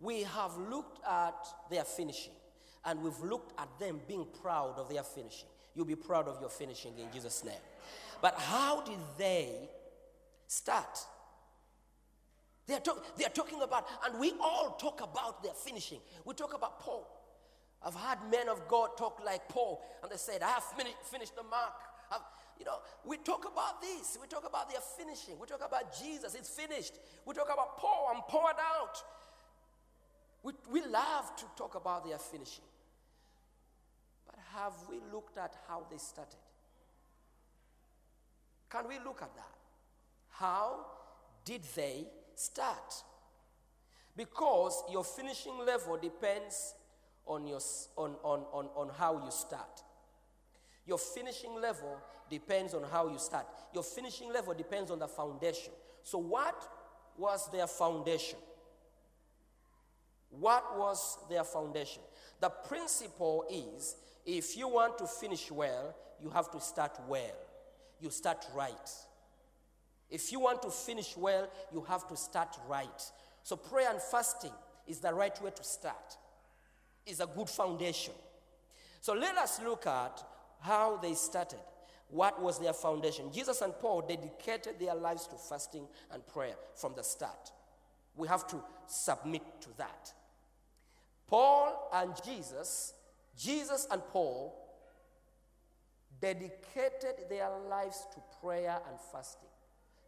we 0.00 0.22
have 0.22 0.56
looked 0.56 0.98
at 1.06 1.46
their 1.70 1.84
finishing 1.84 2.32
and 2.84 3.02
we've 3.02 3.20
looked 3.20 3.58
at 3.60 3.68
them 3.78 4.00
being 4.08 4.26
proud 4.42 4.78
of 4.78 4.88
their 4.88 5.02
finishing. 5.02 5.48
You'll 5.74 5.84
be 5.84 5.94
proud 5.94 6.26
of 6.26 6.40
your 6.40 6.50
finishing 6.50 6.98
in 6.98 7.12
Jesus' 7.12 7.44
name. 7.44 7.60
But 8.20 8.34
how 8.34 8.82
did 8.82 8.98
they 9.16 9.68
start? 10.46 10.98
They 12.70 12.76
are, 12.76 12.80
talk, 12.80 13.16
they 13.16 13.24
are 13.24 13.30
talking 13.30 13.60
about, 13.62 13.88
and 14.06 14.20
we 14.20 14.32
all 14.40 14.76
talk 14.80 15.00
about 15.00 15.42
their 15.42 15.54
finishing. 15.54 15.98
We 16.24 16.34
talk 16.34 16.54
about 16.54 16.78
Paul. 16.78 17.04
I've 17.84 17.96
had 17.96 18.18
men 18.30 18.48
of 18.48 18.68
God 18.68 18.90
talk 18.96 19.20
like 19.26 19.48
Paul, 19.48 19.82
and 20.00 20.12
they 20.12 20.16
said, 20.16 20.40
I 20.40 20.50
have 20.50 20.62
finished, 20.62 21.34
the 21.34 21.42
mark. 21.42 21.72
I've, 22.12 22.20
you 22.60 22.64
know, 22.64 22.76
we 23.04 23.16
talk 23.16 23.44
about 23.52 23.82
this. 23.82 24.16
We 24.22 24.28
talk 24.28 24.46
about 24.46 24.70
their 24.70 24.78
finishing. 24.96 25.34
We 25.40 25.48
talk 25.48 25.66
about 25.66 25.98
Jesus, 26.00 26.36
it's 26.36 26.48
finished. 26.48 26.92
We 27.26 27.34
talk 27.34 27.48
about 27.52 27.76
Paul, 27.76 28.12
I'm 28.14 28.22
poured 28.28 28.54
out. 28.60 29.02
We, 30.44 30.52
we 30.70 30.80
love 30.82 31.34
to 31.38 31.46
talk 31.56 31.74
about 31.74 32.06
their 32.06 32.18
finishing. 32.18 32.62
But 34.26 34.36
have 34.54 34.74
we 34.88 35.00
looked 35.12 35.38
at 35.38 35.56
how 35.66 35.86
they 35.90 35.98
started? 35.98 36.38
Can 38.70 38.86
we 38.86 39.00
look 39.04 39.22
at 39.22 39.34
that? 39.34 39.56
How 40.28 40.86
did 41.44 41.62
they 41.74 42.06
start? 42.40 42.94
Because 44.16 44.82
your 44.90 45.04
finishing 45.04 45.58
level 45.64 45.96
depends 45.96 46.74
on, 47.26 47.46
your, 47.46 47.60
on, 47.96 48.16
on, 48.22 48.40
on, 48.52 48.68
on 48.74 48.90
how 48.96 49.24
you 49.24 49.30
start. 49.30 49.82
Your 50.86 50.98
finishing 50.98 51.60
level 51.60 51.98
depends 52.28 52.74
on 52.74 52.82
how 52.90 53.08
you 53.08 53.18
start. 53.18 53.46
Your 53.72 53.82
finishing 53.82 54.32
level 54.32 54.54
depends 54.54 54.90
on 54.90 54.98
the 54.98 55.06
foundation. 55.06 55.72
So, 56.02 56.18
what 56.18 56.68
was 57.16 57.50
their 57.52 57.66
foundation? 57.66 58.38
What 60.30 60.78
was 60.78 61.18
their 61.28 61.44
foundation? 61.44 62.02
The 62.40 62.48
principle 62.48 63.44
is 63.50 63.96
if 64.24 64.56
you 64.56 64.68
want 64.68 64.98
to 64.98 65.06
finish 65.06 65.50
well, 65.50 65.94
you 66.20 66.30
have 66.30 66.50
to 66.52 66.60
start 66.60 66.98
well. 67.08 67.36
You 68.00 68.10
start 68.10 68.46
right. 68.54 68.90
If 70.10 70.32
you 70.32 70.40
want 70.40 70.62
to 70.62 70.70
finish 70.70 71.16
well, 71.16 71.48
you 71.72 71.82
have 71.82 72.08
to 72.08 72.16
start 72.16 72.56
right. 72.68 73.02
So, 73.42 73.56
prayer 73.56 73.90
and 73.90 74.00
fasting 74.00 74.52
is 74.86 74.98
the 74.98 75.14
right 75.14 75.40
way 75.42 75.50
to 75.50 75.64
start, 75.64 76.16
is 77.06 77.20
a 77.20 77.26
good 77.26 77.48
foundation. 77.48 78.14
So, 79.00 79.14
let 79.14 79.36
us 79.36 79.60
look 79.62 79.86
at 79.86 80.22
how 80.60 80.96
they 80.96 81.14
started. 81.14 81.60
What 82.08 82.42
was 82.42 82.58
their 82.58 82.72
foundation? 82.72 83.32
Jesus 83.32 83.62
and 83.62 83.72
Paul 83.78 84.02
dedicated 84.02 84.80
their 84.80 84.96
lives 84.96 85.28
to 85.28 85.36
fasting 85.36 85.86
and 86.12 86.26
prayer 86.26 86.56
from 86.74 86.94
the 86.96 87.04
start. 87.04 87.52
We 88.16 88.26
have 88.26 88.48
to 88.48 88.56
submit 88.88 89.42
to 89.60 89.68
that. 89.78 90.12
Paul 91.28 91.88
and 91.94 92.12
Jesus, 92.24 92.94
Jesus 93.38 93.86
and 93.92 94.02
Paul 94.08 94.56
dedicated 96.20 97.28
their 97.28 97.48
lives 97.68 98.04
to 98.12 98.20
prayer 98.42 98.80
and 98.88 98.98
fasting. 99.12 99.49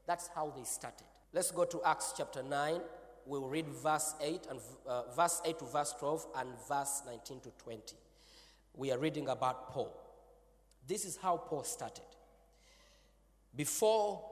That's 0.07 0.29
how 0.35 0.53
they 0.57 0.65
started. 0.65 1.07
Let's 1.33 1.51
go 1.51 1.65
to 1.65 1.81
Acts 1.85 2.15
chapter 2.17 2.43
9. 2.43 2.81
We'll 3.25 3.49
read 3.49 3.69
verse 3.69 4.15
8 4.21 4.47
and 4.51 4.61
uh, 4.87 5.03
verse 5.15 5.41
8 5.45 5.59
to 5.61 5.65
verse 5.65 5.95
12 5.99 6.27
and 6.39 6.49
verse 6.69 7.03
19 7.07 7.41
to 7.41 7.51
20. 7.63 7.97
We 8.75 8.91
are 8.91 8.99
reading 8.99 9.29
about 9.29 9.71
Paul. 9.71 9.97
This 10.87 11.05
is 11.05 11.17
how 11.17 11.37
Paul 11.37 11.63
started. 11.63 12.05
Before 13.55 14.25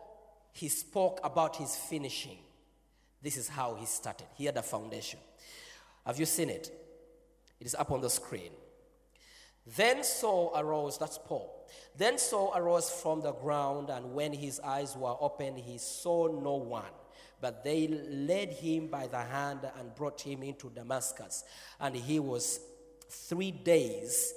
he 0.53 0.69
spoke 0.69 1.21
about 1.23 1.57
his 1.57 1.77
finishing, 1.77 2.39
this 3.23 3.37
is 3.37 3.49
how 3.49 3.75
he 3.75 3.87
started. 3.87 4.27
He 4.37 4.47
had 4.47 4.57
a 4.57 4.63
foundation. 4.63 5.21
Have 6.05 6.19
you 6.19 6.27
seen 6.27 6.51
it? 6.51 6.73
It 7.61 7.67
is 7.67 7.75
up 7.75 7.91
on 7.91 8.01
the 8.01 8.11
screen. 8.11 8.51
Then 9.67 10.03
Saul 10.03 10.53
arose, 10.57 10.99
that's 10.99 11.19
Paul. 11.19 11.67
Then 11.97 12.19
Saul 12.19 12.53
arose 12.57 12.91
from 12.91 13.21
the 13.21 13.33
ground, 13.33 13.91
and 13.91 14.15
when 14.15 14.33
his 14.33 14.59
eyes 14.61 14.97
were 14.97 15.17
opened, 15.21 15.59
he 15.59 15.79
saw 15.79 16.29
no 16.29 16.55
one. 16.55 16.85
But 17.41 17.65
they 17.65 17.89
led 17.89 18.53
him 18.53 18.89
by 18.89 19.07
the 19.07 19.19
hand 19.21 19.61
and 19.79 19.95
brought 19.95 20.21
him 20.21 20.43
into 20.43 20.71
Damascus. 20.71 21.45
And 21.79 21.95
he 21.95 22.21
was 22.21 22.61
three 23.09 23.51
days, 23.51 24.35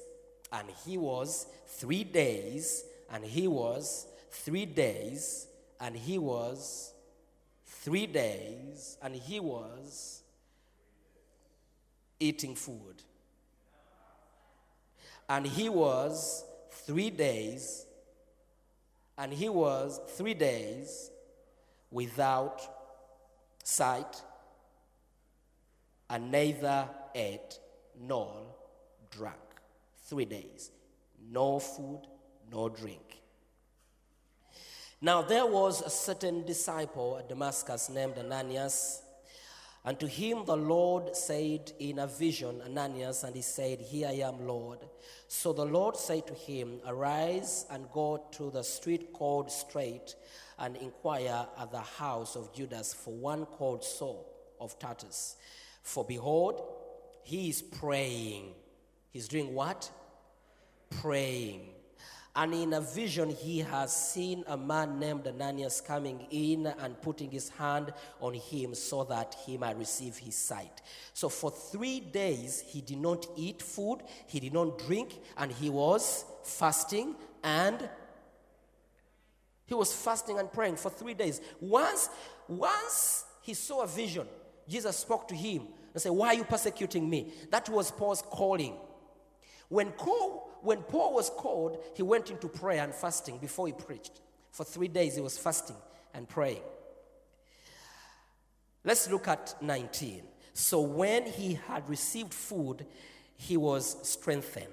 and 0.52 0.68
he 0.86 0.98
was 0.98 1.48
three 1.68 2.04
days, 2.04 2.86
and 3.12 3.24
he 3.24 3.48
was 3.48 4.08
three 4.30 4.66
days, 4.66 5.48
and 5.80 5.96
he 5.96 6.18
was 6.18 6.94
three 7.66 8.08
days, 8.08 8.98
and 9.02 9.16
he 9.16 9.40
was 9.40 10.22
eating 12.20 12.56
food. 12.56 13.04
And 15.30 15.46
he 15.46 15.70
was 15.70 16.44
three 16.72 17.10
days, 17.10 17.86
and 19.18 19.32
he 19.32 19.50
was 19.50 20.00
three 20.18 20.34
days 20.34 21.12
without 21.92 22.62
sight, 23.64 24.22
and 26.10 26.32
neither 26.32 26.90
ate 27.16 27.60
nor 28.00 28.48
drank. 29.12 29.38
Three 30.06 30.26
days. 30.26 30.72
No 31.32 31.60
food, 31.60 32.02
no 32.52 32.70
drink. 32.70 33.22
Now 35.00 35.22
there 35.22 35.46
was 35.46 35.82
a 35.82 35.90
certain 35.90 36.46
disciple 36.46 37.18
at 37.18 37.30
Damascus 37.30 37.90
named 37.90 38.18
Ananias. 38.18 39.03
And 39.86 40.00
to 40.00 40.08
him 40.08 40.46
the 40.46 40.56
Lord 40.56 41.16
said 41.16 41.74
in 41.80 42.00
a 42.00 42.08
vision, 42.08 42.62
Ananias, 42.64 43.24
and 43.24 43.36
he 43.36 43.42
said, 43.42 43.82
Here 43.82 44.08
I 44.08 44.28
am, 44.28 44.48
Lord. 44.48 44.80
So 45.28 45.52
the 45.52 45.66
Lord 45.66 45.98
said 45.98 46.26
to 46.28 46.34
him, 46.34 46.80
Arise 46.88 47.66
and 47.70 47.92
go 47.92 48.26
to 48.32 48.50
the 48.50 48.64
street 48.64 49.12
called 49.12 49.52
Straight 49.52 50.16
and 50.58 50.78
inquire 50.78 51.46
at 51.60 51.72
the 51.72 51.82
house 51.82 52.38
of 52.38 52.54
Judas 52.54 52.94
for 52.94 53.14
one 53.14 53.46
called 53.46 53.84
Saul 53.84 54.26
of 54.62 54.80
Tarsus. 54.80 55.36
For 55.82 56.06
behold, 56.06 56.62
he 57.24 57.50
is 57.50 57.62
praying. 57.62 58.54
He's 59.12 59.28
doing 59.28 59.54
what? 59.54 59.92
Praying. 61.02 61.70
And 62.36 62.54
in 62.54 62.74
a 62.74 62.82
vision, 62.82 63.30
he 63.30 63.60
has 63.60 63.96
seen 63.96 64.44
a 64.48 64.58
man 64.58 65.00
named 65.00 65.28
Ananias 65.28 65.82
coming 65.82 66.26
in 66.32 66.66
and 66.66 67.00
putting 67.00 67.30
his 67.30 67.50
hand 67.50 67.94
on 68.20 68.34
him 68.34 68.74
so 68.74 69.04
that 69.04 69.36
he 69.46 69.56
might 69.56 69.78
receive 69.78 70.18
his 70.18 70.36
sight. 70.36 70.82
So 71.14 71.30
for 71.30 71.52
three 71.52 72.00
days, 72.00 72.64
he 72.66 72.82
did 72.82 72.98
not 72.98 73.28
eat 73.36 73.62
food, 73.62 74.00
he 74.26 74.40
did 74.40 74.52
not 74.52 74.80
drink, 74.80 75.20
and 75.38 75.52
he 75.52 75.70
was 75.70 76.26
fasting 76.44 77.16
and 77.44 77.88
he 79.66 79.76
was 79.76 79.94
fasting 79.94 80.40
and 80.40 80.52
praying 80.52 80.78
for 80.78 80.90
three 80.90 81.14
days. 81.14 81.40
Once, 81.62 82.10
once 82.48 83.26
he 83.42 83.54
saw 83.54 83.84
a 83.84 83.88
vision, 83.88 84.28
Jesus 84.68 84.98
spoke 84.98 85.28
to 85.28 85.36
him 85.36 85.68
and 85.94 86.02
said, 86.02 86.12
Why 86.12 86.28
are 86.30 86.34
you 86.34 86.44
persecuting 86.44 87.10
me? 87.10 87.32
That 87.52 87.70
was 87.70 87.92
Paul's 87.92 88.22
calling. 88.22 88.76
When, 89.74 89.90
Paul, 89.94 90.52
when 90.62 90.84
Paul 90.84 91.16
was 91.16 91.32
called, 91.32 91.84
he 91.96 92.04
went 92.04 92.30
into 92.30 92.48
prayer 92.48 92.84
and 92.84 92.94
fasting 92.94 93.40
before 93.40 93.66
he 93.66 93.74
preached. 93.74 94.22
For 94.52 94.64
three 94.64 94.88
days, 94.88 95.16
he 95.16 95.22
was 95.22 95.36
fasting 95.36 95.78
and 96.14 96.30
praying. 96.30 96.62
Let's 98.84 99.10
look 99.10 99.28
at 99.28 99.56
19. 99.64 100.22
So 100.54 100.82
when 100.82 101.26
he 101.26 101.56
had 101.68 101.90
received 101.90 102.36
food, 102.36 102.86
he 103.36 103.58
was 103.58 103.98
strengthened. 104.08 104.68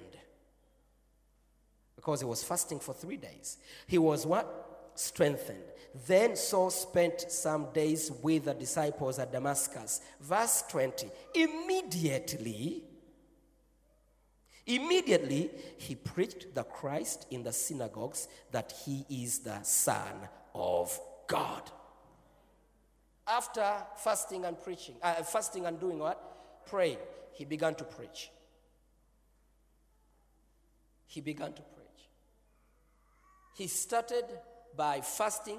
Because 1.96 2.20
he 2.20 2.26
was 2.26 2.44
fasting 2.44 2.78
for 2.78 2.92
three 2.92 3.16
days. 3.16 3.56
He 3.86 3.96
was 3.96 4.26
what? 4.26 4.90
strengthened. 4.96 5.64
Then 6.06 6.36
Saul 6.36 6.68
spent 6.68 7.22
some 7.30 7.72
days 7.72 8.12
with 8.22 8.44
the 8.44 8.52
disciples 8.52 9.18
at 9.18 9.32
Damascus. 9.32 10.02
Verse 10.20 10.62
20 10.68 11.10
Immediately, 11.34 12.84
immediately 14.76 15.50
he 15.78 15.94
preached 15.94 16.54
the 16.54 16.64
Christ 16.64 17.26
in 17.30 17.42
the 17.42 17.52
synagogues 17.52 18.28
that 18.52 18.72
he 18.84 19.04
is 19.08 19.40
the 19.40 19.62
Son 19.62 20.28
of 20.54 20.98
God. 21.26 21.70
After 23.26 23.64
fasting 23.96 24.44
and 24.44 24.60
preaching, 24.60 24.96
uh, 25.02 25.22
fasting 25.22 25.66
and 25.66 25.78
doing 25.78 25.98
what? 25.98 26.66
Praying, 26.66 26.98
he 27.32 27.44
began 27.44 27.74
to 27.76 27.84
preach. 27.84 28.30
He 31.06 31.20
began 31.20 31.52
to 31.52 31.62
preach. 31.62 32.08
He 33.56 33.66
started 33.66 34.24
by 34.76 35.00
fasting 35.00 35.58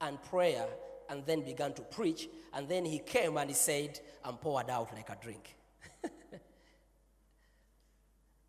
and 0.00 0.22
prayer 0.22 0.66
and 1.08 1.24
then 1.26 1.42
began 1.42 1.72
to 1.74 1.82
preach. 1.82 2.28
And 2.52 2.68
then 2.68 2.84
he 2.84 2.98
came 2.98 3.36
and 3.36 3.50
he 3.50 3.54
said, 3.54 4.00
I'm 4.24 4.36
poured 4.36 4.70
out 4.70 4.94
like 4.94 5.08
a 5.10 5.16
drink. 5.20 5.56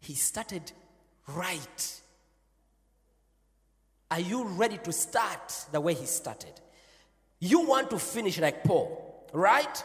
he 0.01 0.15
started 0.15 0.71
right. 1.27 2.01
Are 4.09 4.19
you 4.19 4.43
ready 4.43 4.77
to 4.79 4.91
start 4.91 5.65
the 5.71 5.79
way 5.79 5.93
he 5.93 6.05
started? 6.05 6.51
You 7.39 7.61
want 7.61 7.89
to 7.91 7.99
finish 7.99 8.39
like 8.39 8.63
Paul, 8.63 9.27
right? 9.31 9.83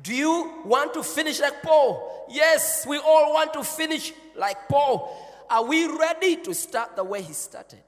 Do 0.00 0.14
you 0.14 0.62
want 0.64 0.94
to 0.94 1.02
finish 1.02 1.40
like 1.40 1.62
Paul? 1.62 2.26
Yes, 2.30 2.86
we 2.86 2.98
all 2.98 3.34
want 3.34 3.52
to 3.54 3.64
finish 3.64 4.12
like 4.36 4.68
Paul. 4.68 5.16
Are 5.50 5.64
we 5.64 5.86
ready 5.86 6.36
to 6.36 6.54
start 6.54 6.94
the 6.94 7.04
way 7.04 7.22
he 7.22 7.32
started? 7.32 7.82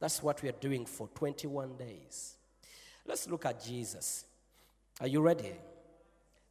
That's 0.00 0.22
what 0.22 0.42
we 0.42 0.48
are 0.48 0.58
doing 0.60 0.86
for 0.86 1.08
21 1.08 1.76
days. 1.76 2.36
Let's 3.06 3.28
look 3.28 3.46
at 3.46 3.62
Jesus. 3.62 4.24
Are 5.00 5.06
you 5.06 5.20
ready? 5.20 5.52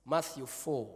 Matthew 0.05 0.45
4. 0.45 0.89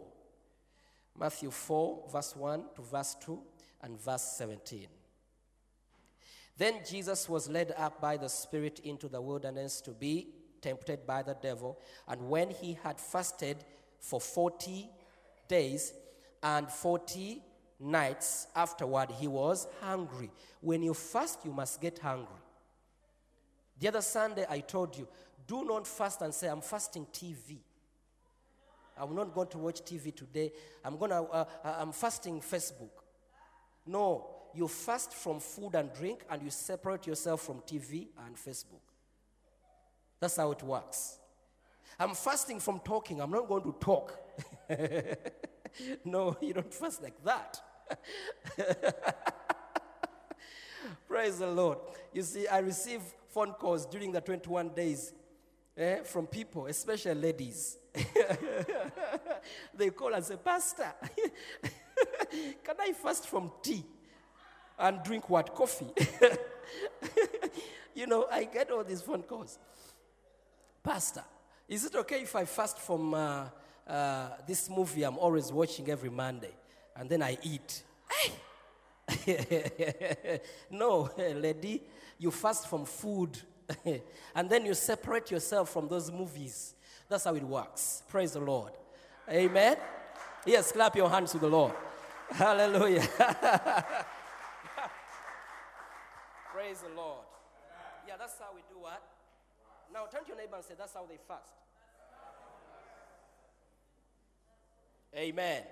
Matthew 1.18 1.50
4, 1.50 2.04
verse 2.12 2.36
1 2.36 2.64
to 2.76 2.82
verse 2.82 3.16
2 3.24 3.38
and 3.82 4.00
verse 4.00 4.22
17. 4.36 4.86
Then 6.58 6.74
Jesus 6.88 7.28
was 7.28 7.48
led 7.48 7.74
up 7.76 8.00
by 8.00 8.16
the 8.16 8.28
Spirit 8.28 8.80
into 8.80 9.08
the 9.08 9.20
wilderness 9.20 9.80
to 9.82 9.90
be 9.90 10.28
tempted 10.62 11.06
by 11.06 11.22
the 11.22 11.36
devil. 11.40 11.78
And 12.08 12.28
when 12.28 12.50
he 12.50 12.78
had 12.82 12.98
fasted 12.98 13.58
for 14.00 14.20
40 14.20 14.88
days 15.48 15.92
and 16.42 16.70
40 16.70 17.42
nights 17.78 18.46
afterward, 18.54 19.10
he 19.10 19.28
was 19.28 19.66
hungry. 19.82 20.30
When 20.60 20.82
you 20.82 20.94
fast, 20.94 21.40
you 21.44 21.52
must 21.52 21.80
get 21.80 21.98
hungry. 21.98 22.40
The 23.78 23.88
other 23.88 24.00
Sunday, 24.00 24.46
I 24.48 24.60
told 24.60 24.96
you, 24.96 25.06
do 25.46 25.64
not 25.64 25.86
fast 25.86 26.22
and 26.22 26.34
say, 26.34 26.48
I'm 26.48 26.62
fasting 26.62 27.06
TV. 27.12 27.58
I'm 28.98 29.14
not 29.14 29.34
going 29.34 29.48
to 29.48 29.58
watch 29.58 29.82
TV 29.82 30.14
today. 30.14 30.52
I'm 30.84 30.98
to, 30.98 31.14
uh, 31.14 31.44
uh, 31.64 31.74
I'm 31.78 31.92
fasting 31.92 32.40
Facebook. 32.40 32.90
No, 33.86 34.28
you 34.54 34.66
fast 34.68 35.12
from 35.12 35.38
food 35.38 35.74
and 35.74 35.92
drink 35.92 36.24
and 36.30 36.42
you 36.42 36.50
separate 36.50 37.06
yourself 37.06 37.42
from 37.42 37.56
TV 37.60 38.08
and 38.26 38.36
Facebook. 38.36 38.80
That's 40.18 40.36
how 40.36 40.50
it 40.52 40.62
works. 40.62 41.18
I'm 41.98 42.14
fasting 42.14 42.60
from 42.60 42.80
talking. 42.80 43.20
I'm 43.20 43.30
not 43.30 43.48
going 43.48 43.62
to 43.62 43.74
talk. 43.78 44.18
no, 46.04 46.36
you 46.40 46.54
don't 46.54 46.72
fast 46.72 47.02
like 47.02 47.22
that. 47.24 47.60
Praise 51.08 51.38
the 51.38 51.46
Lord. 51.46 51.78
You 52.12 52.22
see, 52.22 52.46
I 52.48 52.58
receive 52.58 53.00
phone 53.28 53.52
calls 53.52 53.86
during 53.86 54.12
the 54.12 54.20
21 54.20 54.70
days 54.70 55.12
eh, 55.76 56.02
from 56.02 56.26
people, 56.26 56.66
especially 56.66 57.14
ladies. 57.14 57.78
they 59.74 59.90
call 59.90 60.14
and 60.14 60.24
say, 60.24 60.36
Pastor, 60.36 60.92
can 62.64 62.76
I 62.78 62.92
fast 62.92 63.28
from 63.28 63.50
tea 63.62 63.84
and 64.78 65.02
drink 65.02 65.28
what? 65.30 65.54
Coffee. 65.54 65.90
you 67.94 68.06
know, 68.06 68.26
I 68.30 68.44
get 68.44 68.70
all 68.70 68.84
these 68.84 69.02
phone 69.02 69.22
calls. 69.22 69.58
Pastor, 70.82 71.24
is 71.68 71.84
it 71.84 71.94
okay 71.96 72.22
if 72.22 72.36
I 72.36 72.44
fast 72.44 72.78
from 72.78 73.14
uh, 73.14 73.46
uh, 73.86 74.28
this 74.46 74.70
movie 74.70 75.02
I'm 75.02 75.18
always 75.18 75.52
watching 75.52 75.90
every 75.90 76.10
Monday 76.10 76.54
and 76.94 77.08
then 77.08 77.22
I 77.22 77.38
eat? 77.42 77.82
no, 80.70 81.10
lady, 81.16 81.82
you 82.18 82.30
fast 82.30 82.68
from 82.68 82.84
food 82.84 83.38
and 84.34 84.48
then 84.48 84.64
you 84.64 84.74
separate 84.74 85.30
yourself 85.30 85.72
from 85.72 85.88
those 85.88 86.10
movies. 86.10 86.75
That's 87.08 87.24
how 87.24 87.34
it 87.34 87.42
works. 87.42 88.02
Praise 88.08 88.32
the 88.32 88.40
Lord. 88.40 88.72
Amen. 89.30 89.76
Yes, 90.44 90.72
clap 90.72 90.96
your 90.96 91.08
hands 91.10 91.32
to 91.32 91.38
the 91.38 91.48
Lord. 91.48 91.72
Hallelujah. 92.30 93.00
Praise 96.52 96.80
the 96.80 96.94
Lord. 96.96 97.24
Yeah, 98.06 98.14
that's 98.18 98.38
how 98.38 98.54
we 98.54 98.62
do 98.68 98.78
what? 98.80 99.02
Now 99.92 100.06
turn 100.10 100.22
to 100.22 100.28
your 100.28 100.36
neighbor 100.36 100.56
and 100.56 100.64
say, 100.64 100.74
That's 100.76 100.94
how 100.94 101.06
they 101.06 101.18
fast. 101.28 101.52
Amen. 105.14 105.62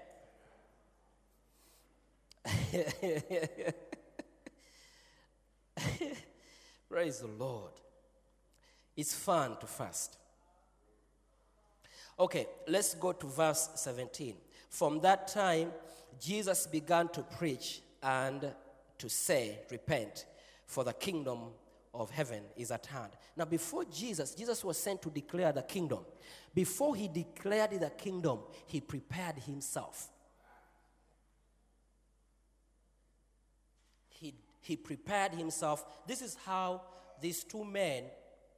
Praise 6.88 7.18
the 7.18 7.26
Lord. 7.26 7.72
It's 8.96 9.14
fun 9.14 9.56
to 9.60 9.66
fast. 9.66 10.16
Okay, 12.18 12.46
let's 12.68 12.94
go 12.94 13.12
to 13.12 13.26
verse 13.26 13.70
17. 13.74 14.36
From 14.70 15.00
that 15.00 15.28
time, 15.28 15.72
Jesus 16.20 16.66
began 16.66 17.08
to 17.08 17.22
preach 17.22 17.80
and 18.02 18.52
to 18.98 19.08
say, 19.08 19.58
Repent, 19.70 20.26
for 20.66 20.84
the 20.84 20.92
kingdom 20.92 21.40
of 21.92 22.10
heaven 22.10 22.42
is 22.56 22.70
at 22.70 22.86
hand. 22.86 23.12
Now, 23.36 23.44
before 23.44 23.84
Jesus, 23.84 24.34
Jesus 24.34 24.64
was 24.64 24.78
sent 24.78 25.02
to 25.02 25.10
declare 25.10 25.52
the 25.52 25.62
kingdom. 25.62 26.00
Before 26.54 26.94
he 26.94 27.08
declared 27.08 27.70
the 27.72 27.90
kingdom, 27.90 28.40
he 28.66 28.80
prepared 28.80 29.36
himself. 29.38 30.08
He, 34.08 34.34
he 34.60 34.76
prepared 34.76 35.32
himself. 35.32 35.84
This 36.06 36.22
is 36.22 36.36
how 36.44 36.82
these 37.20 37.44
two 37.44 37.64
men 37.64 38.04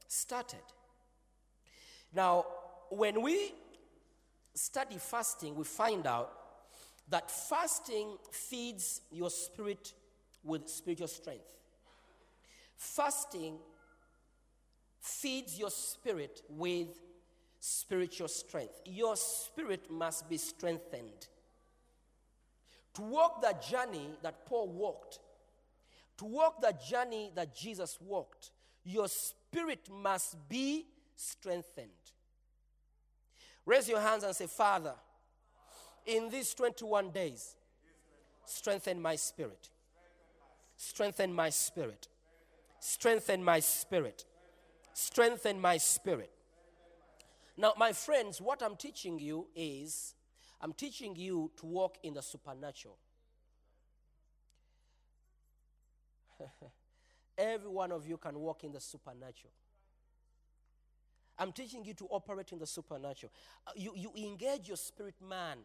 started. 0.08 0.60
Now, 2.14 2.46
when 2.90 3.22
we 3.22 3.52
study 4.54 4.96
fasting, 4.98 5.54
we 5.54 5.64
find 5.64 6.06
out 6.06 6.32
that 7.08 7.30
fasting 7.30 8.16
feeds 8.30 9.00
your 9.12 9.30
spirit 9.30 9.92
with 10.42 10.68
spiritual 10.68 11.08
strength. 11.08 11.54
Fasting 12.76 13.54
feeds 15.00 15.58
your 15.58 15.70
spirit 15.70 16.42
with 16.48 16.88
spiritual 17.60 18.28
strength. 18.28 18.80
Your 18.84 19.16
spirit 19.16 19.90
must 19.90 20.28
be 20.28 20.36
strengthened. 20.36 21.28
To 22.94 23.02
walk 23.02 23.42
the 23.42 23.54
journey 23.68 24.10
that 24.22 24.46
Paul 24.46 24.68
walked, 24.68 25.18
to 26.18 26.24
walk 26.24 26.62
the 26.62 26.74
journey 26.88 27.30
that 27.34 27.54
Jesus 27.54 27.98
walked, 28.00 28.50
your 28.84 29.08
spirit 29.08 29.88
must 29.92 30.36
be 30.48 30.86
strengthened. 31.14 31.90
Raise 33.66 33.88
your 33.88 34.00
hands 34.00 34.22
and 34.22 34.34
say, 34.34 34.46
Father, 34.46 34.94
in 36.06 36.30
these 36.30 36.54
21 36.54 37.10
days, 37.10 37.56
strengthen 38.44 39.02
my 39.02 39.16
spirit. 39.16 39.68
Strengthen 40.76 41.32
my 41.32 41.50
spirit. 41.50 42.06
Strengthen 42.78 43.42
my 43.42 43.58
spirit. 43.58 44.24
Strengthen 44.94 45.60
my 45.60 45.78
spirit. 45.78 46.30
Now, 47.56 47.72
my 47.76 47.92
friends, 47.92 48.40
what 48.40 48.62
I'm 48.62 48.76
teaching 48.76 49.18
you 49.18 49.48
is 49.56 50.14
I'm 50.60 50.72
teaching 50.72 51.16
you 51.16 51.50
to 51.58 51.66
walk 51.66 51.96
in 52.02 52.14
the 52.14 52.22
supernatural. 52.22 52.98
Every 57.38 57.68
one 57.68 57.92
of 57.92 58.06
you 58.06 58.16
can 58.16 58.38
walk 58.38 58.62
in 58.62 58.72
the 58.72 58.80
supernatural. 58.80 59.52
I'm 61.38 61.52
teaching 61.52 61.84
you 61.84 61.94
to 61.94 62.06
operate 62.06 62.52
in 62.52 62.58
the 62.58 62.66
supernatural. 62.66 63.32
Uh, 63.66 63.72
You, 63.76 63.92
you 63.94 64.12
engage 64.16 64.68
your 64.68 64.76
spirit 64.76 65.16
man. 65.20 65.58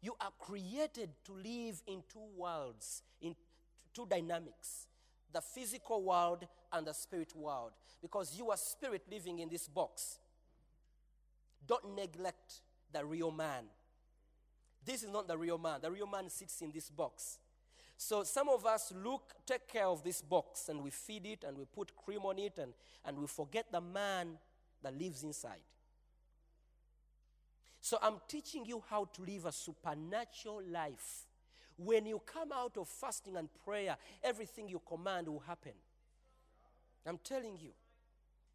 You 0.00 0.14
are 0.20 0.32
created 0.38 1.10
to 1.26 1.32
live 1.32 1.82
in 1.86 2.02
two 2.10 2.26
worlds, 2.36 3.02
in 3.20 3.34
two 3.92 4.06
dynamics 4.06 4.86
the 5.32 5.40
physical 5.40 6.02
world 6.02 6.46
and 6.72 6.86
the 6.86 6.92
spirit 6.92 7.34
world. 7.34 7.72
Because 8.02 8.36
you 8.36 8.50
are 8.50 8.56
spirit 8.56 9.02
living 9.10 9.38
in 9.38 9.48
this 9.48 9.68
box. 9.68 10.18
Don't 11.66 11.94
neglect 11.94 12.62
the 12.92 13.04
real 13.04 13.30
man. 13.30 13.64
This 14.84 15.02
is 15.02 15.10
not 15.10 15.28
the 15.28 15.36
real 15.36 15.58
man. 15.58 15.80
The 15.82 15.90
real 15.90 16.06
man 16.06 16.28
sits 16.28 16.62
in 16.62 16.72
this 16.72 16.90
box. 16.90 17.38
So 17.96 18.24
some 18.24 18.48
of 18.48 18.64
us 18.64 18.92
look, 19.04 19.34
take 19.46 19.68
care 19.68 19.86
of 19.86 20.02
this 20.02 20.22
box 20.22 20.68
and 20.70 20.82
we 20.82 20.90
feed 20.90 21.26
it 21.26 21.44
and 21.46 21.56
we 21.58 21.66
put 21.66 21.94
cream 21.94 22.20
on 22.20 22.38
it 22.38 22.58
and, 22.58 22.72
and 23.04 23.18
we 23.18 23.26
forget 23.26 23.70
the 23.70 23.80
man 23.80 24.38
that 24.82 24.98
lives 24.98 25.22
inside. 25.22 25.62
So 27.80 27.98
I'm 28.02 28.16
teaching 28.28 28.64
you 28.66 28.82
how 28.88 29.06
to 29.06 29.22
live 29.22 29.46
a 29.46 29.52
supernatural 29.52 30.62
life. 30.70 31.26
When 31.76 32.04
you 32.04 32.20
come 32.26 32.52
out 32.52 32.76
of 32.76 32.88
fasting 32.88 33.36
and 33.36 33.48
prayer, 33.64 33.96
everything 34.22 34.68
you 34.68 34.82
command 34.86 35.28
will 35.28 35.40
happen. 35.40 35.72
I'm 37.06 37.18
telling 37.24 37.56
you. 37.58 37.70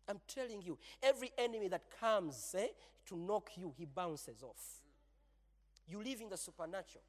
I'm 0.07 0.19
telling 0.27 0.61
you. 0.61 0.77
Every 1.01 1.31
enemy 1.37 1.67
that 1.69 1.83
comes 1.99 2.55
eh, 2.57 2.67
to 3.07 3.17
knock 3.17 3.49
you, 3.55 3.73
he 3.75 3.85
bounces 3.85 4.43
off. 4.43 4.81
You 5.87 6.03
live 6.03 6.21
in 6.21 6.29
the 6.29 6.37
supernatural. 6.37 7.03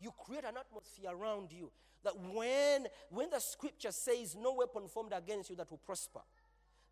You 0.00 0.12
create 0.16 0.44
an 0.44 0.56
atmosphere 0.56 1.10
around 1.10 1.52
you 1.52 1.70
that 2.02 2.14
when, 2.18 2.86
when 3.10 3.30
the 3.30 3.40
scripture 3.40 3.92
says 3.92 4.36
no 4.40 4.54
weapon 4.54 4.88
formed 4.88 5.12
against 5.14 5.50
you 5.50 5.56
that 5.56 5.70
will 5.70 5.78
prosper, 5.78 6.20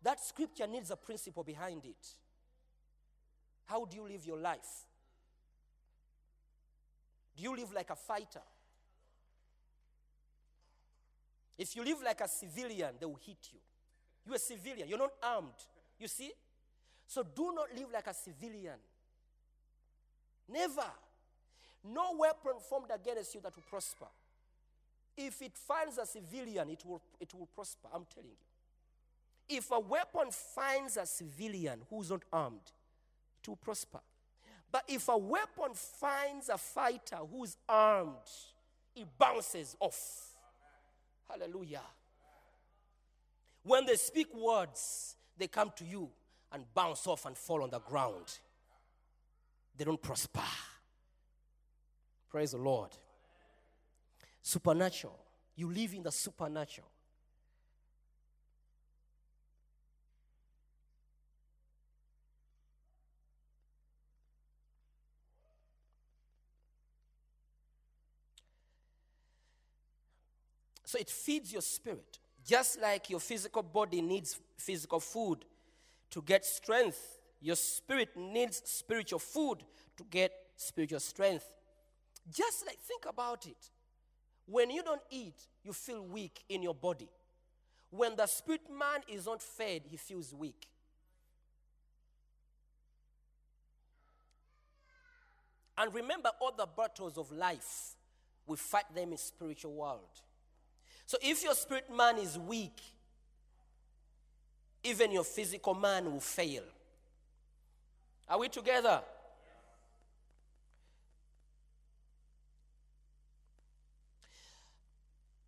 that 0.01 0.23
scripture 0.23 0.67
needs 0.67 0.91
a 0.91 0.95
principle 0.95 1.43
behind 1.43 1.85
it. 1.85 2.15
How 3.65 3.85
do 3.85 3.97
you 3.97 4.07
live 4.07 4.25
your 4.25 4.37
life? 4.37 4.85
Do 7.35 7.43
you 7.43 7.55
live 7.55 7.71
like 7.73 7.89
a 7.89 7.95
fighter? 7.95 8.41
If 11.57 11.75
you 11.75 11.83
live 11.83 12.01
like 12.03 12.21
a 12.21 12.27
civilian, 12.27 12.95
they 12.99 13.05
will 13.05 13.19
hit 13.25 13.49
you. 13.51 13.59
You're 14.25 14.35
a 14.35 14.39
civilian, 14.39 14.87
you're 14.87 14.97
not 14.97 15.13
armed. 15.21 15.53
You 15.99 16.07
see? 16.07 16.31
So 17.05 17.23
do 17.23 17.51
not 17.53 17.67
live 17.77 17.89
like 17.93 18.07
a 18.07 18.13
civilian. 18.13 18.77
Never. 20.47 20.85
No 21.83 22.15
weapon 22.17 22.53
formed 22.67 22.91
against 22.93 23.35
you 23.35 23.41
that 23.41 23.55
will 23.55 23.63
prosper. 23.69 24.07
If 25.17 25.41
it 25.41 25.57
finds 25.57 25.97
a 25.97 26.05
civilian, 26.05 26.69
it 26.69 26.85
will, 26.85 27.01
it 27.19 27.33
will 27.33 27.47
prosper. 27.47 27.89
I'm 27.93 28.05
telling 28.13 28.29
you. 28.29 28.48
If 29.49 29.71
a 29.71 29.79
weapon 29.79 30.31
finds 30.31 30.95
a 30.95 31.05
civilian 31.05 31.81
who's 31.89 32.11
not 32.11 32.21
armed, 32.31 32.71
will 33.47 33.55
prosper. 33.55 33.99
But 34.71 34.83
if 34.87 35.07
a 35.09 35.17
weapon 35.17 35.73
finds 35.73 36.49
a 36.49 36.57
fighter 36.57 37.17
who's 37.31 37.57
armed, 37.67 38.13
it 38.95 39.07
bounces 39.17 39.75
off. 39.79 40.35
Hallelujah. 41.27 41.81
When 43.63 43.85
they 43.85 43.95
speak 43.95 44.27
words, 44.35 45.15
they 45.37 45.47
come 45.47 45.71
to 45.77 45.83
you 45.85 46.09
and 46.51 46.63
bounce 46.73 47.07
off 47.07 47.25
and 47.25 47.35
fall 47.35 47.63
on 47.63 47.69
the 47.71 47.79
ground. 47.79 48.39
They 49.75 49.85
don't 49.85 50.01
prosper. 50.01 50.41
Praise 52.29 52.51
the 52.51 52.57
Lord. 52.57 52.91
Supernatural. 54.41 55.17
You 55.55 55.71
live 55.71 55.93
in 55.93 56.03
the 56.03 56.11
supernatural. 56.11 56.89
So 70.89 70.97
it 70.97 71.11
feeds 71.11 71.53
your 71.53 71.61
spirit. 71.61 72.17
Just 72.43 72.81
like 72.81 73.11
your 73.11 73.19
physical 73.19 73.61
body 73.61 74.01
needs 74.01 74.39
physical 74.57 74.99
food 74.99 75.45
to 76.09 76.19
get 76.23 76.43
strength, 76.43 77.19
your 77.39 77.57
spirit 77.57 78.17
needs 78.17 78.63
spiritual 78.65 79.19
food 79.19 79.59
to 79.97 80.03
get 80.09 80.31
spiritual 80.55 80.99
strength. 80.99 81.45
Just 82.33 82.65
like, 82.65 82.79
think 82.79 83.05
about 83.07 83.45
it. 83.45 83.69
When 84.47 84.71
you 84.71 84.81
don't 84.81 85.03
eat, 85.11 85.35
you 85.63 85.73
feel 85.73 86.03
weak 86.03 86.43
in 86.49 86.63
your 86.63 86.73
body. 86.73 87.09
When 87.91 88.15
the 88.15 88.25
spirit 88.25 88.61
man 88.67 89.01
is 89.07 89.27
not 89.27 89.43
fed, 89.43 89.83
he 89.85 89.95
feels 89.95 90.33
weak. 90.33 90.69
And 95.77 95.93
remember 95.93 96.31
all 96.41 96.55
the 96.57 96.65
battles 96.65 97.19
of 97.19 97.31
life, 97.31 97.93
we 98.47 98.57
fight 98.57 98.91
them 98.95 99.11
in 99.11 99.19
spiritual 99.19 99.73
world. 99.73 100.21
So 101.09 101.17
if 101.23 101.43
your 101.43 101.55
spirit 101.55 101.85
man 101.91 102.19
is 102.19 102.37
weak, 102.37 102.79
even 104.83 105.11
your 105.11 105.23
physical 105.23 105.73
man 105.73 106.05
will 106.05 106.19
fail. 106.19 106.61
Are 108.29 108.37
we 108.37 108.47
together? 108.47 109.01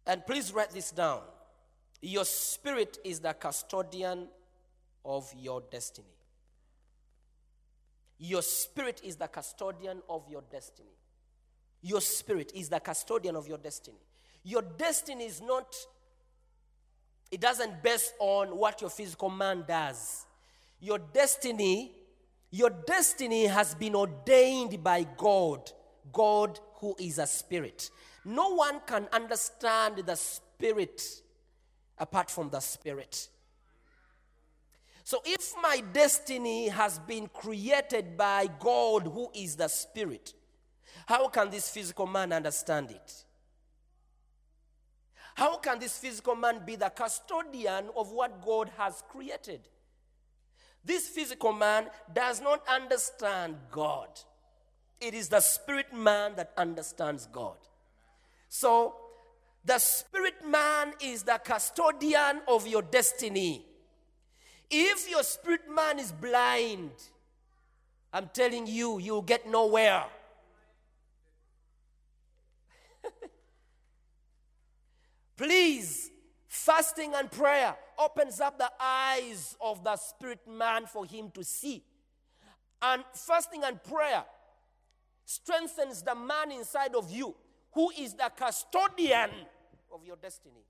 And 0.07 0.25
please 0.25 0.51
write 0.51 0.71
this 0.71 0.89
down. 0.89 1.21
Your 2.01 2.25
spirit 2.25 2.97
is 3.03 3.19
the 3.19 3.33
custodian 3.33 4.29
of 5.05 5.31
your 5.37 5.61
destiny. 5.69 6.07
Your 8.17 8.41
spirit 8.41 8.99
is 9.03 9.15
the 9.15 9.27
custodian 9.27 10.01
of 10.09 10.27
your 10.27 10.41
destiny. 10.51 10.97
Your 11.83 12.01
spirit 12.01 12.51
is 12.55 12.67
the 12.67 12.79
custodian 12.79 13.35
of 13.35 13.47
your 13.47 13.59
destiny. 13.59 14.01
Your 14.43 14.61
destiny 14.61 15.25
is 15.25 15.41
not, 15.41 15.75
it 17.31 17.39
doesn't 17.39 17.83
base 17.83 18.13
on 18.19 18.57
what 18.57 18.81
your 18.81 18.89
physical 18.89 19.29
man 19.29 19.63
does. 19.67 20.25
Your 20.79 20.99
destiny, 20.99 21.91
your 22.49 22.69
destiny 22.69 23.45
has 23.45 23.75
been 23.75 23.95
ordained 23.95 24.83
by 24.83 25.05
God, 25.17 25.71
God 26.11 26.59
who 26.75 26.95
is 26.99 27.19
a 27.19 27.27
spirit. 27.27 27.91
No 28.25 28.55
one 28.55 28.81
can 28.85 29.07
understand 29.13 29.97
the 29.97 30.15
spirit 30.15 31.01
apart 31.97 32.29
from 32.29 32.49
the 32.49 32.59
spirit. 32.59 33.29
So, 35.03 35.21
if 35.25 35.53
my 35.61 35.83
destiny 35.91 36.69
has 36.69 36.99
been 36.99 37.27
created 37.27 38.15
by 38.15 38.47
God, 38.59 39.03
who 39.03 39.29
is 39.33 39.55
the 39.55 39.67
Spirit, 39.67 40.33
how 41.05 41.27
can 41.27 41.49
this 41.49 41.69
physical 41.69 42.05
man 42.05 42.31
understand 42.31 42.91
it? 42.91 43.25
How 45.35 45.57
can 45.57 45.79
this 45.79 45.97
physical 45.97 46.35
man 46.35 46.61
be 46.65 46.75
the 46.75 46.89
custodian 46.89 47.89
of 47.95 48.11
what 48.11 48.45
God 48.45 48.69
has 48.77 49.03
created? 49.09 49.61
This 50.83 51.07
physical 51.07 51.53
man 51.53 51.87
does 52.13 52.41
not 52.41 52.67
understand 52.67 53.55
God. 53.69 54.09
It 54.99 55.13
is 55.13 55.29
the 55.29 55.39
spirit 55.39 55.93
man 55.93 56.33
that 56.35 56.51
understands 56.57 57.27
God. 57.31 57.57
So, 58.49 58.95
the 59.63 59.77
spirit 59.77 60.45
man 60.47 60.93
is 60.99 61.23
the 61.23 61.39
custodian 61.43 62.41
of 62.47 62.67
your 62.67 62.81
destiny. 62.81 63.65
If 64.69 65.09
your 65.09 65.23
spirit 65.23 65.69
man 65.69 65.99
is 65.99 66.11
blind, 66.11 66.91
I'm 68.13 68.29
telling 68.33 68.67
you, 68.67 68.99
you'll 68.99 69.21
get 69.21 69.47
nowhere. 69.47 70.05
Please, 75.41 76.11
fasting 76.47 77.15
and 77.15 77.31
prayer 77.31 77.75
opens 77.97 78.39
up 78.39 78.59
the 78.59 78.69
eyes 78.79 79.57
of 79.59 79.83
the 79.83 79.95
spirit 79.95 80.41
man 80.47 80.85
for 80.85 81.03
him 81.03 81.31
to 81.31 81.43
see. 81.43 81.83
And 82.79 83.03
fasting 83.15 83.63
and 83.63 83.83
prayer 83.83 84.23
strengthens 85.25 86.03
the 86.03 86.13
man 86.13 86.51
inside 86.51 86.93
of 86.93 87.09
you 87.09 87.33
who 87.71 87.89
is 87.97 88.13
the 88.13 88.31
custodian 88.37 89.31
of 89.91 90.05
your 90.05 90.15
destiny. 90.17 90.63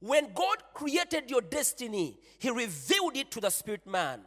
When 0.00 0.32
God 0.34 0.56
created 0.74 1.30
your 1.30 1.42
destiny, 1.42 2.18
He 2.40 2.50
revealed 2.50 3.16
it 3.16 3.30
to 3.30 3.40
the 3.40 3.50
spirit 3.50 3.86
man. 3.86 4.22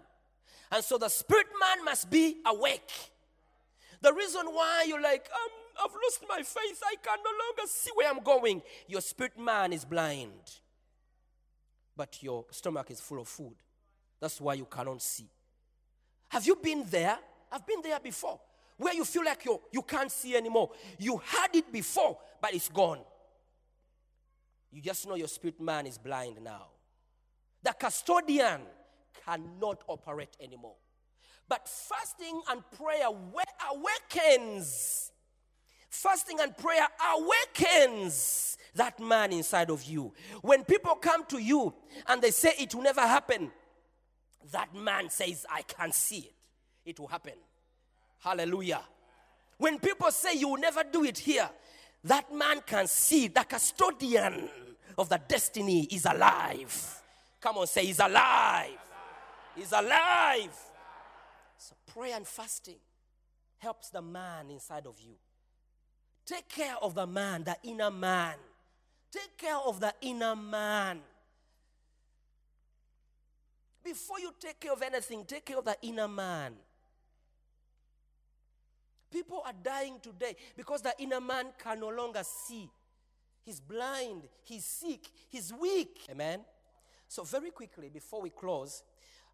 And 0.71 0.81
so 0.81 0.97
the 0.97 1.09
spirit 1.09 1.47
man 1.59 1.83
must 1.83 2.09
be 2.09 2.37
awake. 2.45 2.93
The 3.99 4.13
reason 4.13 4.45
why 4.45 4.85
you're 4.87 5.01
like, 5.01 5.27
um, 5.35 5.64
I've 5.77 5.91
lost 5.91 6.23
my 6.27 6.37
faith, 6.37 6.81
I 6.85 6.95
can 7.01 7.17
no 7.23 7.29
longer 7.29 7.67
see 7.67 7.91
where 7.95 8.09
I'm 8.09 8.23
going. 8.23 8.61
Your 8.87 9.01
spirit 9.01 9.37
man 9.39 9.73
is 9.73 9.85
blind, 9.85 10.31
but 11.95 12.21
your 12.21 12.45
stomach 12.51 12.91
is 12.91 12.99
full 12.99 13.21
of 13.21 13.27
food. 13.27 13.55
That's 14.19 14.39
why 14.39 14.53
you 14.55 14.65
cannot 14.65 15.01
see. 15.01 15.29
Have 16.29 16.45
you 16.45 16.55
been 16.55 16.85
there? 16.89 17.17
I've 17.51 17.65
been 17.65 17.81
there 17.81 17.99
before, 17.99 18.39
where 18.77 18.93
you 18.93 19.05
feel 19.05 19.23
like 19.23 19.45
you 19.45 19.59
you 19.71 19.81
can't 19.81 20.11
see 20.11 20.35
anymore. 20.35 20.71
You 20.97 21.21
had 21.25 21.55
it 21.55 21.71
before, 21.71 22.17
but 22.41 22.53
it's 22.53 22.69
gone. 22.69 22.99
You 24.71 24.81
just 24.81 25.07
know 25.07 25.15
your 25.15 25.27
spirit 25.27 25.61
man 25.61 25.85
is 25.85 25.97
blind 25.97 26.37
now. 26.43 26.67
The 27.63 27.71
custodian 27.71 28.61
cannot 29.25 29.83
operate 29.87 30.35
anymore. 30.39 30.75
But 31.47 31.67
fasting 31.67 32.41
and 32.49 32.61
prayer 32.71 33.09
wa- 33.09 33.41
awakens. 33.71 35.11
Fasting 35.89 36.39
and 36.41 36.55
prayer 36.57 36.87
awakens 37.15 38.57
that 38.75 38.99
man 38.99 39.31
inside 39.31 39.69
of 39.69 39.83
you. 39.83 40.13
When 40.41 40.63
people 40.63 40.95
come 40.95 41.25
to 41.25 41.37
you 41.37 41.73
and 42.07 42.21
they 42.21 42.31
say 42.31 42.53
it 42.59 42.75
will 42.75 42.83
never 42.83 43.01
happen, 43.01 43.51
that 44.51 44.75
man 44.75 45.09
says, 45.09 45.45
I 45.49 45.61
can 45.63 45.91
see 45.91 46.19
it. 46.19 46.33
It 46.85 46.99
will 46.99 47.07
happen. 47.07 47.33
Hallelujah. 48.19 48.81
When 49.57 49.79
people 49.79 50.11
say 50.11 50.35
you 50.35 50.49
will 50.49 50.59
never 50.59 50.83
do 50.83 51.03
it 51.03 51.17
here, 51.17 51.49
that 52.03 52.33
man 52.33 52.61
can 52.65 52.87
see 52.87 53.27
the 53.27 53.43
custodian 53.43 54.49
of 54.97 55.09
the 55.09 55.19
destiny 55.27 55.87
is 55.91 56.05
alive. 56.05 57.01
Come 57.41 57.57
on, 57.57 57.67
say 57.67 57.85
he's 57.85 57.99
alive. 57.99 58.77
He's 59.55 59.71
alive. 59.71 60.55
So 61.57 61.75
prayer 61.87 62.15
and 62.15 62.27
fasting 62.27 62.75
helps 63.57 63.89
the 63.89 64.01
man 64.01 64.51
inside 64.51 64.85
of 64.85 64.99
you. 64.99 65.15
Take 66.25 66.49
care 66.49 66.75
of 66.81 66.95
the 66.95 67.05
man, 67.05 67.43
the 67.43 67.55
inner 67.63 67.91
man. 67.91 68.35
Take 69.11 69.37
care 69.37 69.57
of 69.57 69.79
the 69.79 69.93
inner 70.01 70.35
man. 70.35 70.99
Before 73.83 74.19
you 74.19 74.33
take 74.39 74.59
care 74.59 74.73
of 74.73 74.81
anything, 74.81 75.23
take 75.25 75.45
care 75.45 75.59
of 75.59 75.65
the 75.65 75.77
inner 75.83 76.07
man. 76.07 76.53
People 79.11 79.43
are 79.45 79.53
dying 79.63 79.99
today 80.01 80.35
because 80.57 80.81
the 80.81 80.93
inner 80.99 81.21
man 81.21 81.45
can 81.57 81.79
no 81.79 81.89
longer 81.89 82.23
see. 82.23 82.69
He's 83.43 83.59
blind, 83.59 84.23
he's 84.43 84.65
sick, 84.65 85.07
he's 85.29 85.53
weak. 85.53 86.07
Amen. 86.09 86.41
So, 87.07 87.23
very 87.23 87.51
quickly, 87.51 87.89
before 87.89 88.23
we 88.23 88.31
close, 88.31 88.81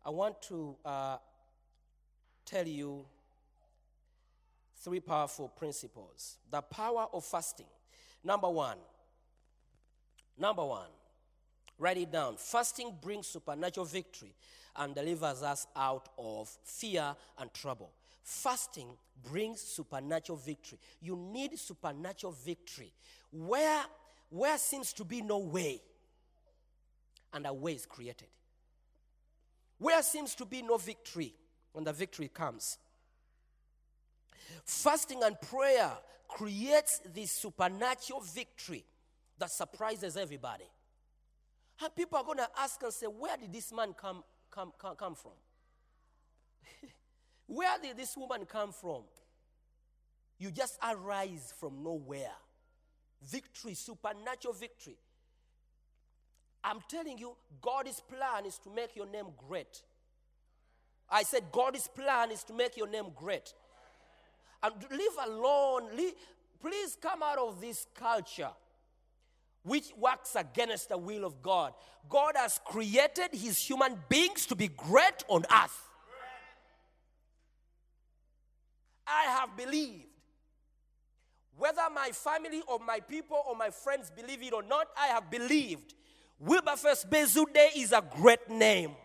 I 0.06 0.10
want 0.10 0.41
to 0.43 0.75
uh, 0.84 1.17
tell 2.45 2.67
you 2.67 3.06
three 4.83 4.99
powerful 4.99 5.47
principles. 5.47 6.37
The 6.49 6.61
power 6.61 7.07
of 7.13 7.23
fasting. 7.23 7.67
Number 8.23 8.49
one, 8.49 8.77
number 10.37 10.65
one, 10.65 10.89
write 11.77 11.97
it 11.97 12.11
down. 12.11 12.35
Fasting 12.37 12.93
brings 13.01 13.27
supernatural 13.27 13.85
victory 13.85 14.33
and 14.75 14.95
delivers 14.95 15.43
us 15.43 15.67
out 15.75 16.09
of 16.17 16.49
fear 16.63 17.15
and 17.39 17.53
trouble. 17.53 17.91
Fasting 18.23 18.87
brings 19.29 19.61
supernatural 19.61 20.37
victory. 20.37 20.79
You 21.01 21.15
need 21.15 21.57
supernatural 21.57 22.33
victory. 22.33 22.93
Where, 23.31 23.83
where 24.29 24.57
seems 24.57 24.93
to 24.93 25.03
be 25.03 25.21
no 25.21 25.39
way, 25.39 25.81
and 27.33 27.45
a 27.47 27.53
way 27.53 27.73
is 27.73 27.85
created. 27.85 28.27
Where 29.77 30.01
seems 30.03 30.35
to 30.35 30.45
be 30.45 30.61
no 30.61 30.77
victory, 30.77 31.33
when 31.73 31.83
the 31.83 31.93
victory 31.93 32.27
comes. 32.27 32.77
Fasting 34.65 35.23
and 35.23 35.39
prayer 35.41 35.91
creates 36.27 37.01
this 37.13 37.31
supernatural 37.31 38.21
victory 38.21 38.85
that 39.37 39.51
surprises 39.51 40.17
everybody. 40.17 40.65
And 41.83 41.95
people 41.95 42.17
are 42.17 42.23
going 42.23 42.37
to 42.37 42.49
ask 42.59 42.81
and 42.83 42.93
say, 42.93 43.07
Where 43.07 43.35
did 43.37 43.51
this 43.51 43.73
man 43.73 43.93
come, 43.93 44.23
come, 44.51 44.71
come, 44.77 44.95
come 44.95 45.15
from? 45.15 45.31
Where 47.47 47.77
did 47.81 47.97
this 47.97 48.15
woman 48.15 48.45
come 48.45 48.71
from? 48.71 49.03
You 50.37 50.51
just 50.51 50.77
arise 50.83 51.53
from 51.59 51.83
nowhere. 51.83 52.33
Victory, 53.29 53.73
supernatural 53.73 54.53
victory. 54.53 54.97
I'm 56.63 56.79
telling 56.87 57.17
you, 57.17 57.35
God's 57.61 57.99
plan 58.01 58.45
is 58.45 58.57
to 58.59 58.69
make 58.69 58.95
your 58.95 59.07
name 59.07 59.27
great. 59.47 59.81
I 61.09 61.23
said, 61.23 61.51
God's 61.51 61.87
plan 61.87 62.31
is 62.31 62.43
to 62.45 62.53
make 62.53 62.77
your 62.77 62.87
name 62.87 63.07
great. 63.15 63.53
And 64.63 64.74
live 64.91 65.28
alone, 65.28 65.89
please 66.62 66.97
come 67.02 67.24
out 67.24 67.38
of 67.38 67.60
this 67.60 67.88
culture 67.95 68.52
which 69.63 69.91
works 69.97 70.36
against 70.36 70.89
the 70.89 70.97
will 70.97 71.26
of 71.26 71.41
God. 71.41 71.74
God 72.10 72.34
has 72.36 72.60
created 72.65 73.30
his 73.32 73.58
human 73.58 74.00
beings 74.10 74.45
to 74.47 74.56
be 74.56 74.67
great 74.67 75.24
on 75.28 75.45
earth. 75.52 75.89
I 79.06 79.24
have 79.24 79.56
believed. 79.58 80.06
Whether 81.58 81.82
my 81.93 82.10
family 82.12 82.63
or 82.67 82.80
my 82.80 83.02
people 83.02 83.43
or 83.47 83.56
my 83.56 83.69
friends 83.69 84.10
believe 84.10 84.41
it 84.41 84.54
or 84.54 84.63
not, 84.63 84.88
I 84.97 85.08
have 85.08 85.30
believed. 85.30 85.93
Wilberforce 86.39 87.06
Bezude 87.06 87.67
is 87.76 87.91
a 87.91 88.02
great 88.02 88.50
name. 88.50 88.95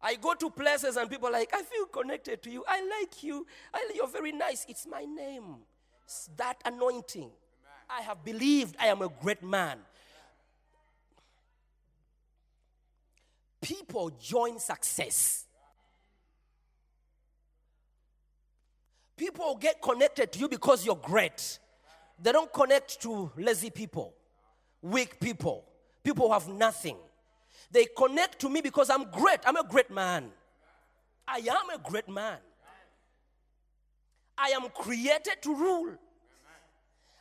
I 0.00 0.14
go 0.14 0.34
to 0.34 0.50
places 0.50 0.96
and 0.96 1.10
people 1.10 1.28
are 1.28 1.32
like, 1.32 1.50
I 1.52 1.62
feel 1.62 1.86
connected 1.86 2.42
to 2.44 2.50
you. 2.50 2.64
I 2.68 2.80
like 3.00 3.22
you. 3.22 3.46
I, 3.74 3.90
you're 3.94 4.08
very 4.08 4.32
nice. 4.32 4.64
It's 4.68 4.86
my 4.86 5.04
name. 5.04 5.56
It's 6.04 6.30
that 6.36 6.60
anointing. 6.64 7.30
I 7.90 8.02
have 8.02 8.24
believed 8.24 8.76
I 8.78 8.86
am 8.86 9.02
a 9.02 9.08
great 9.08 9.42
man. 9.42 9.78
People 13.60 14.10
join 14.20 14.58
success. 14.60 15.44
People 19.16 19.56
get 19.56 19.82
connected 19.82 20.30
to 20.32 20.38
you 20.38 20.48
because 20.48 20.86
you're 20.86 20.94
great. 20.94 21.58
They 22.22 22.30
don't 22.30 22.52
connect 22.52 23.02
to 23.02 23.32
lazy 23.36 23.70
people, 23.70 24.14
weak 24.80 25.18
people, 25.18 25.64
people 26.04 26.28
who 26.28 26.32
have 26.32 26.46
nothing. 26.48 26.96
They 27.70 27.86
connect 27.96 28.40
to 28.40 28.48
me 28.48 28.60
because 28.60 28.90
I'm 28.90 29.10
great. 29.10 29.40
I'm 29.44 29.56
a 29.56 29.64
great 29.64 29.90
man. 29.90 30.30
I 31.26 31.38
am 31.38 31.70
a 31.74 31.78
great 31.82 32.08
man. 32.08 32.38
I 34.38 34.50
am 34.50 34.68
created 34.70 35.42
to 35.42 35.54
rule. 35.54 35.94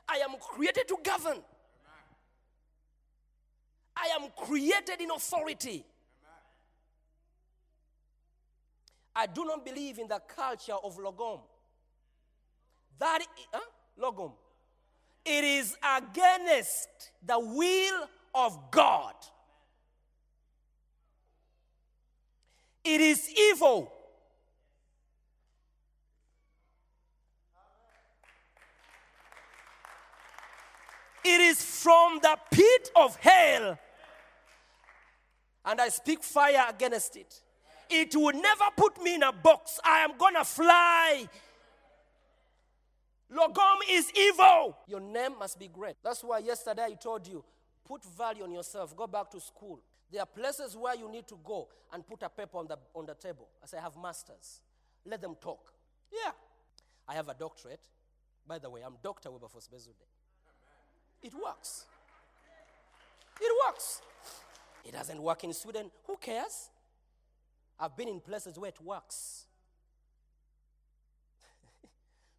I 0.08 0.18
am 0.18 0.36
created 0.40 0.88
to 0.88 0.98
govern. 1.04 1.40
I 3.96 4.10
am 4.16 4.30
created 4.38 5.02
in 5.02 5.12
authority. 5.12 5.84
I 9.16 9.26
do 9.26 9.44
not 9.46 9.66
believe 9.66 9.98
in 9.98 10.08
the 10.08 10.22
culture 10.28 10.76
of 10.84 10.98
logom. 10.98 11.42
That 13.00 13.20
huh? 13.52 13.60
logom. 14.00 14.34
It 15.26 15.44
is 15.44 15.76
against 15.84 17.12
the 17.26 17.40
will 17.40 18.08
of 18.36 18.72
God. 18.72 19.16
It 22.88 23.02
is 23.02 23.30
evil. 23.30 23.92
It 31.26 31.42
is 31.42 31.62
from 31.62 32.20
the 32.22 32.38
pit 32.50 32.90
of 32.96 33.18
hell. 33.18 33.78
And 35.66 35.82
I 35.82 35.90
speak 35.90 36.24
fire 36.24 36.66
against 36.70 37.18
it. 37.18 37.42
It 37.90 38.16
will 38.16 38.32
never 38.32 38.66
put 38.78 39.04
me 39.04 39.16
in 39.16 39.24
a 39.24 39.34
box. 39.34 39.82
I 39.84 40.06
am 40.06 40.12
gonna 40.18 40.46
fly. 40.46 41.28
Logom 43.30 43.80
is 43.90 44.10
evil. 44.16 44.78
Your 44.88 45.02
name 45.02 45.38
must 45.38 45.60
be 45.60 45.68
great. 45.68 45.98
That's 46.02 46.24
why 46.24 46.40
yesterday 46.40 46.86
I 46.86 46.94
told 46.94 47.28
you 47.28 47.44
put 47.84 48.06
value 48.06 48.46
on 48.46 48.52
yourself. 48.54 48.96
Go 48.96 49.08
back 49.08 49.30
to 49.32 49.42
school. 49.42 49.82
There 50.12 50.22
are 50.22 50.26
places 50.26 50.76
where 50.76 50.96
you 50.96 51.12
need 51.12 51.28
to 51.28 51.38
go 51.44 51.68
and 51.94 52.06
put 52.06 52.24
a 52.24 52.30
paper 52.30 52.58
on 52.58 52.68
the, 52.68 52.78
on 52.96 53.06
the 53.06 53.14
table. 53.14 53.48
I 53.62 53.68
say, 53.68 53.78
I 53.78 53.82
have 53.82 53.98
masters. 54.02 54.62
Let 55.06 55.22
them 55.22 55.36
talk. 55.40 55.74
Yeah. 56.12 56.32
I 57.08 57.14
have 57.14 57.28
a 57.30 57.34
doctorate. 57.34 57.88
By 58.48 58.60
the 58.60 58.70
way, 58.70 58.82
I'm 58.86 58.96
Dr. 59.04 59.30
Wilberforce 59.30 59.68
Bezude. 59.68 60.06
It 61.22 61.34
works. 61.34 61.86
It 63.42 63.52
works. 63.68 64.02
It 64.86 64.94
doesn't 64.94 65.22
work 65.22 65.44
in 65.44 65.54
Sweden. 65.54 65.92
Who 66.06 66.16
cares? 66.18 66.70
I've 67.80 67.96
been 67.96 68.08
in 68.08 68.20
places 68.22 68.58
where 68.58 68.70
it 68.70 68.82
works. 68.82 69.46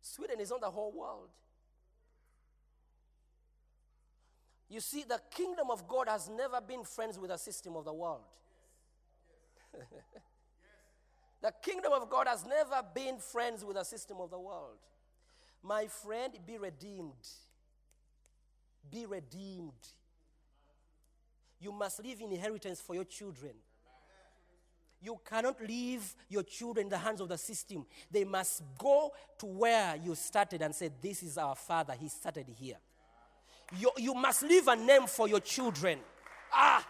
Sweden 0.01 0.41
is 0.41 0.51
on 0.51 0.61
the 0.61 0.71
whole 0.71 0.93
world. 0.93 1.29
You 4.69 4.81
see, 4.81 5.05
the 5.05 5.21
kingdom 5.31 5.71
of 5.71 5.89
God 5.89 6.09
has 6.09 6.29
never 6.29 6.61
been 6.61 6.85
friends 6.85 7.19
with 7.19 7.31
the 7.31 7.39
system 7.39 7.75
of 7.77 7.85
the 7.85 7.93
world. 7.93 8.21
the 11.43 11.53
kingdom 11.63 11.93
of 11.93 12.11
God 12.11 12.27
has 12.29 12.45
never 12.45 12.83
been 12.95 13.19
friends 13.19 13.65
with 13.65 13.77
the 13.77 13.85
system 13.85 14.19
of 14.21 14.31
the 14.31 14.39
world. 14.39 14.79
My 15.63 15.87
friend, 15.87 16.35
be 16.47 16.59
redeemed. 16.59 17.13
Be 18.91 19.07
redeemed. 19.07 19.73
You 21.61 21.73
must 21.73 22.03
leave 22.03 22.21
inheritance 22.21 22.81
for 22.81 22.95
your 22.95 23.05
children. 23.05 23.53
You 25.01 25.19
cannot 25.25 25.61
leave 25.61 26.15
your 26.29 26.43
children 26.43 26.87
in 26.87 26.91
the 26.91 26.99
hands 26.99 27.21
of 27.21 27.29
the 27.29 27.39
system. 27.39 27.87
They 28.11 28.25
must 28.25 28.63
go 28.77 29.13
to 29.39 29.47
where 29.47 29.97
you 29.97 30.15
started 30.15 30.61
and 30.61 30.75
say, 30.75 30.91
This 31.01 31.23
is 31.23 31.39
our 31.39 31.55
father. 31.55 31.95
He 31.99 32.09
started 32.09 32.47
here. 32.49 32.77
You, 33.77 33.91
you 33.97 34.15
must 34.15 34.43
leave 34.43 34.69
a 34.69 34.77
name 34.77 35.07
for 35.07 35.29
your 35.29 35.41
children. 35.41 35.99
Ah! 36.53 36.87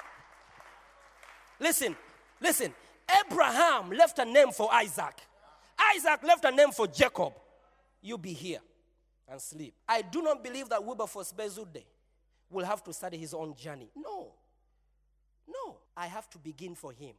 Listen, 1.59 1.97
listen. 2.41 2.73
Abraham 3.27 3.91
left 3.91 4.19
a 4.19 4.25
name 4.25 4.53
for 4.53 4.73
Isaac. 4.73 5.15
Isaac 5.97 6.23
left 6.23 6.45
a 6.45 6.51
name 6.51 6.71
for 6.71 6.87
Jacob. 6.87 7.33
You 8.03 8.19
be 8.19 8.33
here 8.33 8.61
and 9.29 9.41
sleep. 9.41 9.75
I 9.89 10.03
do 10.03 10.23
not 10.23 10.45
believe 10.45 10.69
that 10.69 10.85
Wilberforce 10.85 11.33
Bezude 11.33 11.85
will 12.51 12.65
have 12.65 12.85
to 12.85 12.93
study 12.93 13.17
his 13.17 13.35
own 13.35 13.55
journey. 13.57 13.91
No. 13.97 14.33
No. 15.49 15.79
I 15.97 16.07
have 16.07 16.29
to 16.31 16.39
begin 16.39 16.75
for 16.75 16.93
him. 16.93 17.15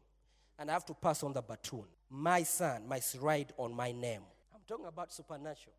and 0.60 0.70
I 0.70 0.74
have 0.74 0.86
to 0.86 0.94
pass 0.94 1.24
on 1.24 1.32
the 1.34 1.42
baton. 1.42 1.86
My 2.10 2.44
son 2.44 2.88
must 2.88 3.16
ride 3.20 3.54
on 3.58 3.74
my 3.74 3.92
name. 3.94 4.22
I'm 4.54 4.60
talking 4.68 4.86
about 4.86 5.12
supernatural. 5.14 5.76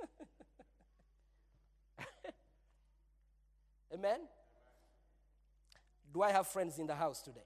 Amen? 3.92 4.20
Do 6.12 6.22
I 6.22 6.32
have 6.32 6.46
friends 6.46 6.78
in 6.78 6.86
the 6.86 6.94
house 6.94 7.22
today? 7.22 7.40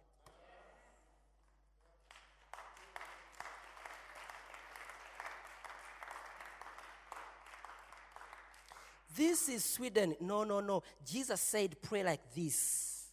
This 9.16 9.48
is 9.48 9.64
Sweden. 9.64 10.14
No, 10.20 10.44
no, 10.44 10.60
no. 10.60 10.82
Jesus 11.04 11.40
said, 11.40 11.76
pray 11.80 12.04
like 12.04 12.20
this 12.34 13.06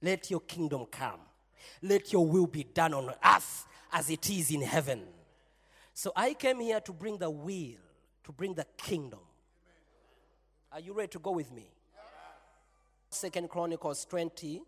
Let 0.00 0.30
your 0.30 0.40
kingdom 0.40 0.86
come, 0.90 1.20
let 1.82 2.12
your 2.12 2.26
will 2.26 2.46
be 2.46 2.64
done 2.64 2.94
on 2.94 3.12
earth 3.24 3.66
as 3.92 4.08
it 4.08 4.30
is 4.30 4.50
in 4.50 4.62
heaven. 4.62 5.02
So 5.92 6.12
I 6.16 6.34
came 6.34 6.60
here 6.60 6.80
to 6.80 6.92
bring 6.92 7.18
the 7.18 7.28
will, 7.28 7.76
to 8.24 8.32
bring 8.32 8.54
the 8.54 8.66
kingdom. 8.76 9.20
Are 10.72 10.80
you 10.80 10.94
ready 10.94 11.08
to 11.08 11.18
go 11.18 11.32
with 11.32 11.52
me? 11.52 11.66
Second 13.10 13.48
Chronicles 13.50 14.04
20, 14.04 14.62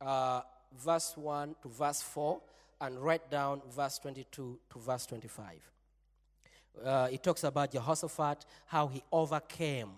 uh, 0.00 0.40
verse 0.76 1.16
1 1.16 1.54
to 1.62 1.68
verse 1.68 2.02
4, 2.02 2.40
and 2.80 2.98
write 2.98 3.30
down 3.30 3.62
verse 3.74 3.98
22 4.00 4.58
to 4.72 4.78
verse 4.78 5.06
25. 5.06 5.70
Uh, 6.84 7.08
it 7.12 7.22
talks 7.22 7.44
about 7.44 7.70
Jehoshaphat, 7.70 8.44
how 8.66 8.88
he 8.88 9.02
overcame. 9.12 9.90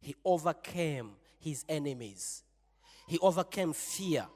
He 0.00 0.14
overcame 0.24 1.10
his 1.40 1.64
enemies. 1.68 2.44
He 3.08 3.18
overcame 3.18 3.72
fear. 3.72 4.26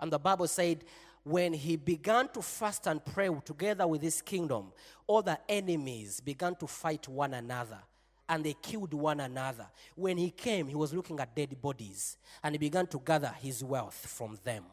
And 0.00 0.10
the 0.10 0.18
Bible 0.18 0.48
said, 0.48 0.84
when 1.22 1.52
he 1.52 1.76
began 1.76 2.28
to 2.28 2.40
fast 2.40 2.86
and 2.86 3.04
pray 3.04 3.28
together 3.44 3.86
with 3.86 4.00
his 4.00 4.22
kingdom, 4.22 4.72
all 5.06 5.20
the 5.20 5.38
enemies 5.48 6.20
began 6.20 6.54
to 6.56 6.66
fight 6.66 7.06
one 7.08 7.34
another 7.34 7.78
and 8.28 8.44
they 8.44 8.54
killed 8.60 8.92
one 8.92 9.20
another. 9.20 9.66
When 9.94 10.18
he 10.18 10.30
came, 10.30 10.68
he 10.68 10.74
was 10.74 10.92
looking 10.92 11.18
at 11.20 11.34
dead 11.34 11.60
bodies 11.60 12.16
and 12.42 12.54
he 12.54 12.58
began 12.58 12.86
to 12.88 13.00
gather 13.04 13.34
his 13.40 13.64
wealth 13.64 14.06
from 14.06 14.38
them. 14.44 14.64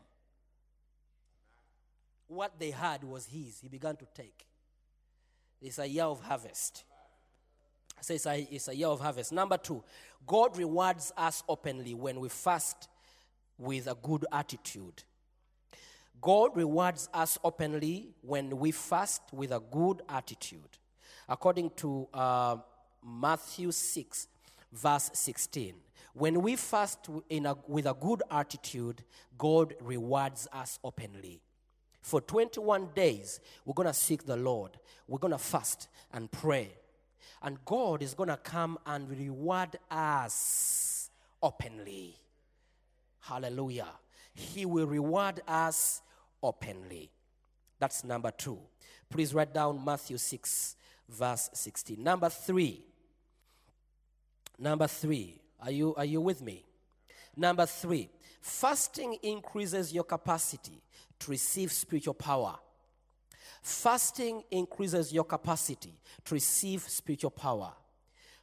What 2.28 2.60
they 2.60 2.72
had 2.72 3.04
was 3.04 3.26
his, 3.28 3.60
he 3.62 3.70
began 3.70 3.96
to 3.98 4.06
take. 4.14 4.46
It's 5.62 5.80
a 5.80 5.88
year 5.88 6.04
of 6.04 6.22
harvest. 6.22 6.84
So 8.02 8.14
it's 8.14 8.26
a, 8.26 8.48
it's 8.52 8.68
a 8.68 8.76
year 8.76 8.88
of 8.88 9.00
harvest. 9.00 9.32
Number 9.32 9.58
two, 9.58 9.84
God 10.28 10.58
rewards 10.58 11.14
us 11.18 11.44
openly 11.48 11.94
when 11.94 12.20
we 12.20 12.30
fast 12.30 12.90
with 13.58 13.88
a 13.88 13.96
good 13.96 14.26
attitude. 14.32 15.04
God 16.22 16.56
rewards 16.56 17.10
us 17.14 17.38
openly 17.44 18.10
when 18.22 18.58
we 18.58 18.72
fast 18.72 19.22
with 19.32 19.52
a 19.52 19.62
good 19.72 20.02
attitude. 20.10 20.78
According 21.30 21.72
to 21.78 22.08
uh, 22.14 22.58
Matthew 23.06 23.72
6, 23.72 24.28
verse 24.74 25.12
16. 25.14 25.76
When 26.14 26.42
we 26.42 26.56
fast 26.56 27.10
in 27.30 27.46
a, 27.46 27.56
with 27.68 27.86
a 27.86 27.94
good 27.94 28.24
attitude, 28.32 29.04
God 29.38 29.76
rewards 29.82 30.48
us 30.52 30.80
openly. 30.84 31.42
For 32.02 32.22
21 32.22 32.90
days, 32.96 33.40
we're 33.66 33.74
going 33.74 33.88
to 33.88 33.94
seek 33.94 34.26
the 34.26 34.38
Lord. 34.38 34.78
We're 35.08 35.20
going 35.20 35.34
to 35.34 35.38
fast 35.38 35.90
and 36.14 36.32
pray. 36.32 36.70
And 37.42 37.64
God 37.66 38.02
is 38.02 38.14
going 38.14 38.30
to 38.30 38.38
come 38.38 38.78
and 38.86 39.10
reward 39.10 39.78
us 39.92 41.10
openly. 41.44 42.16
Hallelujah. 43.20 43.90
He 44.34 44.66
will 44.66 44.88
reward 44.88 45.42
us 45.48 46.02
openly. 46.42 47.10
That's 47.80 48.04
number 48.04 48.32
two. 48.32 48.60
Please 49.10 49.34
write 49.34 49.54
down 49.54 49.84
Matthew 49.84 50.18
6, 50.18 50.76
verse 51.10 51.50
16. 51.54 52.02
Number 52.02 52.30
three. 52.30 52.86
Number 54.58 54.88
three. 54.88 55.42
Are 55.60 55.72
you, 55.72 55.96
are 55.96 56.06
you 56.06 56.22
with 56.22 56.42
me? 56.42 56.66
Number 57.36 57.66
three. 57.66 58.10
Fasting 58.42 59.18
increases 59.24 59.92
your 59.94 60.04
capacity 60.04 60.82
to 61.20 61.32
receive 61.32 61.72
spiritual 61.72 62.14
power. 62.14 62.56
Fasting 63.62 64.44
increases 64.52 65.12
your 65.12 65.24
capacity 65.24 66.00
to 66.24 66.36
receive 66.36 66.84
spiritual 66.84 67.32
power. 67.32 67.74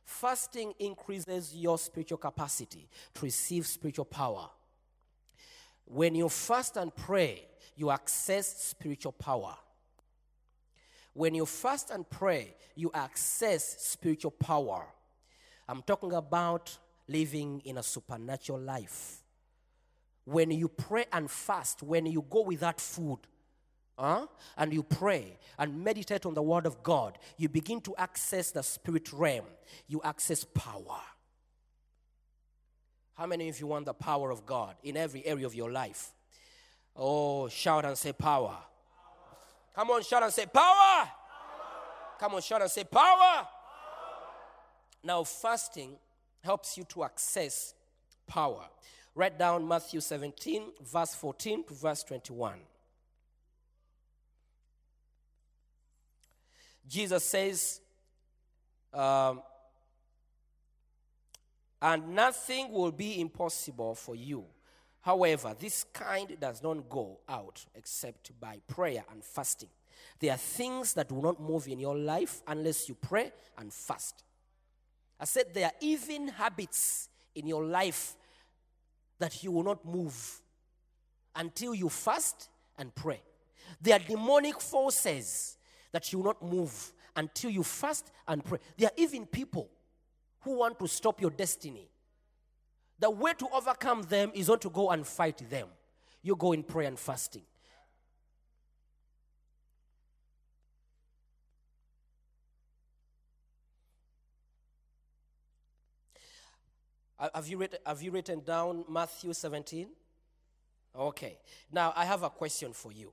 Fasting 0.04 0.72
increases 0.80 1.54
your 1.54 1.78
spiritual 1.78 2.18
capacity 2.18 2.88
to 3.14 3.24
receive 3.24 3.66
spiritual 3.66 4.04
power. 4.04 4.50
When 5.84 6.16
you 6.16 6.28
fast 6.28 6.76
and 6.76 6.94
pray, 6.94 7.44
you 7.76 7.90
access 7.90 8.64
spiritual 8.64 9.12
power. 9.12 9.54
When 11.14 11.34
you 11.34 11.46
fast 11.46 11.90
and 11.90 12.08
pray, 12.08 12.54
you 12.74 12.90
access 12.92 13.76
spiritual 13.84 14.32
power. 14.32 14.86
I'm 15.68 15.82
talking 15.82 16.12
about 16.12 16.76
living 17.08 17.62
in 17.64 17.78
a 17.78 17.82
supernatural 17.82 18.60
life. 18.60 19.22
When 20.24 20.50
you 20.50 20.68
pray 20.68 21.06
and 21.12 21.30
fast, 21.30 21.82
when 21.82 22.06
you 22.06 22.24
go 22.28 22.42
without 22.42 22.80
food, 22.80 23.18
huh, 23.98 24.26
and 24.56 24.72
you 24.72 24.82
pray 24.82 25.38
and 25.58 25.82
meditate 25.82 26.26
on 26.26 26.34
the 26.34 26.42
Word 26.42 26.66
of 26.66 26.82
God, 26.82 27.18
you 27.36 27.48
begin 27.48 27.80
to 27.82 27.96
access 27.96 28.50
the 28.50 28.62
spirit 28.62 29.12
realm. 29.12 29.46
You 29.88 30.00
access 30.04 30.44
power. 30.44 31.00
How 33.14 33.26
many 33.26 33.48
of 33.48 33.60
you 33.60 33.66
want 33.66 33.86
the 33.86 33.94
power 33.94 34.30
of 34.30 34.46
God 34.46 34.76
in 34.82 34.96
every 34.96 35.24
area 35.26 35.46
of 35.46 35.54
your 35.54 35.70
life? 35.70 36.12
Oh, 36.96 37.48
shout 37.48 37.84
and 37.84 37.96
say 37.96 38.12
power. 38.12 38.56
Come 39.74 39.90
on, 39.90 40.02
shout 40.02 40.22
and 40.22 40.32
say 40.32 40.46
power. 40.46 41.08
Come 42.18 42.34
on, 42.34 42.42
shout 42.42 42.62
and 42.62 42.70
say 42.70 42.84
power. 42.84 43.46
Now, 45.04 45.24
fasting 45.24 45.96
helps 46.42 46.76
you 46.76 46.84
to 46.84 47.04
access 47.04 47.74
power. 48.26 48.64
Write 49.14 49.38
down 49.38 49.66
Matthew 49.66 50.00
17, 50.00 50.62
verse 50.84 51.14
14 51.14 51.64
to 51.64 51.74
verse 51.74 52.02
21. 52.04 52.58
Jesus 56.88 57.24
says, 57.24 57.80
um, 58.92 59.42
and 61.80 62.14
nothing 62.14 62.70
will 62.70 62.92
be 62.92 63.20
impossible 63.20 63.94
for 63.94 64.14
you. 64.14 64.44
However, 65.00 65.54
this 65.58 65.84
kind 65.92 66.36
does 66.40 66.62
not 66.62 66.88
go 66.88 67.18
out 67.28 67.64
except 67.74 68.38
by 68.40 68.60
prayer 68.68 69.04
and 69.10 69.24
fasting. 69.24 69.68
There 70.20 70.32
are 70.32 70.38
things 70.38 70.94
that 70.94 71.10
will 71.10 71.22
not 71.22 71.40
move 71.40 71.66
in 71.66 71.80
your 71.80 71.96
life 71.96 72.40
unless 72.46 72.88
you 72.88 72.94
pray 72.94 73.32
and 73.58 73.72
fast. 73.72 74.22
I 75.22 75.24
said 75.24 75.54
there 75.54 75.66
are 75.66 75.72
even 75.80 76.26
habits 76.26 77.08
in 77.36 77.46
your 77.46 77.64
life 77.64 78.16
that 79.20 79.44
you 79.44 79.52
will 79.52 79.62
not 79.62 79.86
move 79.86 80.42
until 81.36 81.76
you 81.76 81.88
fast 81.88 82.48
and 82.76 82.92
pray. 82.92 83.22
There 83.80 83.94
are 83.94 84.00
demonic 84.00 84.60
forces 84.60 85.56
that 85.92 86.12
you 86.12 86.18
will 86.18 86.24
not 86.24 86.42
move 86.42 86.92
until 87.14 87.50
you 87.50 87.62
fast 87.62 88.10
and 88.26 88.44
pray. 88.44 88.58
There 88.76 88.88
are 88.88 88.94
even 88.96 89.24
people 89.24 89.70
who 90.40 90.58
want 90.58 90.80
to 90.80 90.88
stop 90.88 91.20
your 91.20 91.30
destiny. 91.30 91.88
The 92.98 93.08
way 93.08 93.34
to 93.34 93.46
overcome 93.54 94.02
them 94.02 94.32
is 94.34 94.48
not 94.48 94.60
to 94.62 94.70
go 94.70 94.90
and 94.90 95.06
fight 95.06 95.48
them. 95.48 95.68
You 96.20 96.34
go 96.34 96.50
in 96.50 96.64
prayer 96.64 96.88
and 96.88 96.98
fasting. 96.98 97.42
Uh, 107.11 107.11
Uh, 107.22 107.28
have 107.36 107.46
you, 107.46 107.56
written, 107.56 107.78
have 107.86 108.02
you 108.02 108.10
written 108.10 108.40
down 108.40 108.84
Matthew 108.88 109.32
17? 109.32 109.86
Okay. 110.98 111.38
Now, 111.70 111.92
I 111.94 112.04
have 112.04 112.24
a 112.24 112.30
question 112.30 112.72
for 112.72 112.90
you. 112.90 113.12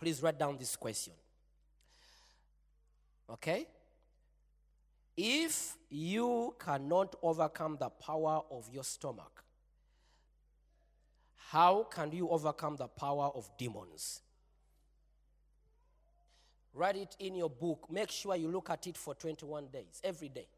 Please 0.00 0.20
write 0.20 0.40
down 0.40 0.56
this 0.58 0.74
question. 0.74 1.12
Okay? 3.30 3.68
If 5.16 5.76
you 5.88 6.56
cannot 6.58 7.14
overcome 7.22 7.76
the 7.78 7.90
power 7.90 8.42
of 8.50 8.68
your 8.72 8.82
stomach, 8.82 9.44
how 11.36 11.84
can 11.84 12.10
you 12.10 12.28
overcome 12.30 12.74
the 12.74 12.88
power 12.88 13.30
of 13.36 13.48
demons? 13.56 14.20
Write 16.74 16.96
it 16.96 17.16
in 17.20 17.36
your 17.36 17.50
book. 17.50 17.86
Make 17.88 18.10
sure 18.10 18.34
you 18.34 18.48
look 18.48 18.68
at 18.68 18.88
it 18.88 18.96
for 18.96 19.14
21 19.14 19.68
days, 19.68 20.00
every 20.02 20.28
day. 20.28 20.48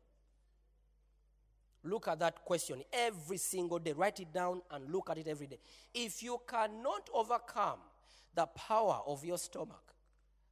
Look 1.83 2.09
at 2.09 2.18
that 2.18 2.45
question 2.45 2.83
every 2.93 3.39
single 3.39 3.78
day. 3.78 3.93
Write 3.93 4.20
it 4.20 4.33
down 4.33 4.61
and 4.70 4.93
look 4.93 5.09
at 5.11 5.18
it 5.18 5.26
every 5.26 5.47
day. 5.47 5.59
If 5.95 6.22
you 6.22 6.41
cannot 6.47 7.09
overcome 7.12 7.78
the 8.35 8.47
power 8.47 9.01
of 9.07 9.24
your 9.24 9.39
stomach, 9.39 9.95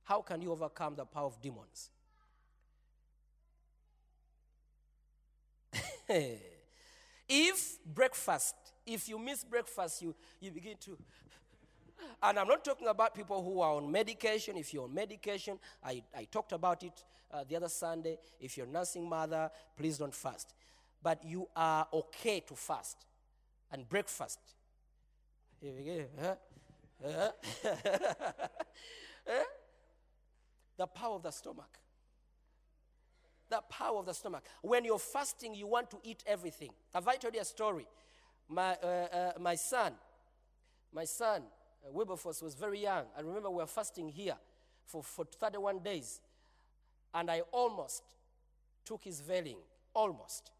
how 0.04 0.22
can 0.22 0.40
you 0.40 0.52
overcome 0.52 0.96
the 0.96 1.04
power 1.04 1.26
of 1.26 1.40
demons? 1.40 1.90
if 7.28 7.84
breakfast, 7.84 8.54
if 8.86 9.08
you 9.08 9.18
miss 9.18 9.44
breakfast, 9.44 10.00
you, 10.00 10.14
you 10.40 10.50
begin 10.50 10.76
to 10.80 10.96
And 12.22 12.38
I'm 12.38 12.48
not 12.48 12.64
talking 12.64 12.88
about 12.88 13.14
people 13.14 13.42
who 13.42 13.60
are 13.60 13.74
on 13.74 13.90
medication. 13.90 14.56
If 14.56 14.74
you're 14.74 14.84
on 14.84 14.94
medication, 14.94 15.58
I, 15.84 16.02
I 16.16 16.24
talked 16.24 16.52
about 16.52 16.82
it 16.82 17.04
uh, 17.32 17.44
the 17.48 17.56
other 17.56 17.68
Sunday. 17.68 18.18
If 18.40 18.56
you're 18.56 18.66
a 18.66 18.70
nursing 18.70 19.08
mother, 19.08 19.50
please 19.76 19.98
don't 19.98 20.14
fast. 20.14 20.54
But 21.02 21.24
you 21.24 21.48
are 21.54 21.86
okay 21.92 22.40
to 22.40 22.54
fast 22.54 23.06
and 23.70 23.88
breakfast. 23.88 24.38
Here 25.60 25.72
we 25.76 25.84
go. 25.84 26.04
Huh? 26.20 26.34
Huh? 27.04 27.30
Huh? 29.30 29.44
the 30.78 30.86
power 30.86 31.16
of 31.16 31.22
the 31.22 31.30
stomach. 31.30 31.78
The 33.50 33.60
power 33.68 33.98
of 33.98 34.06
the 34.06 34.14
stomach. 34.14 34.44
When 34.62 34.86
you're 34.86 34.98
fasting, 34.98 35.54
you 35.54 35.66
want 35.66 35.90
to 35.90 35.98
eat 36.02 36.22
everything. 36.26 36.70
Have 36.94 37.08
I 37.08 37.16
told 37.16 37.34
you 37.34 37.40
a 37.40 37.44
story? 37.44 37.86
My, 38.48 38.74
uh, 38.82 38.86
uh, 38.86 39.32
my 39.38 39.54
son, 39.54 39.92
my 40.94 41.04
son, 41.04 41.42
uh, 41.84 41.90
Wilberforce, 41.90 42.40
was 42.40 42.54
very 42.54 42.80
young. 42.80 43.04
I 43.16 43.20
remember 43.20 43.50
we 43.50 43.56
were 43.56 43.66
fasting 43.66 44.08
here 44.08 44.36
for, 44.86 45.02
for 45.02 45.26
31 45.26 45.80
days. 45.80 46.20
And 47.12 47.30
I 47.30 47.42
almost 47.52 48.02
took 48.84 49.04
his 49.04 49.20
veiling. 49.20 49.58
Almost. 49.92 50.50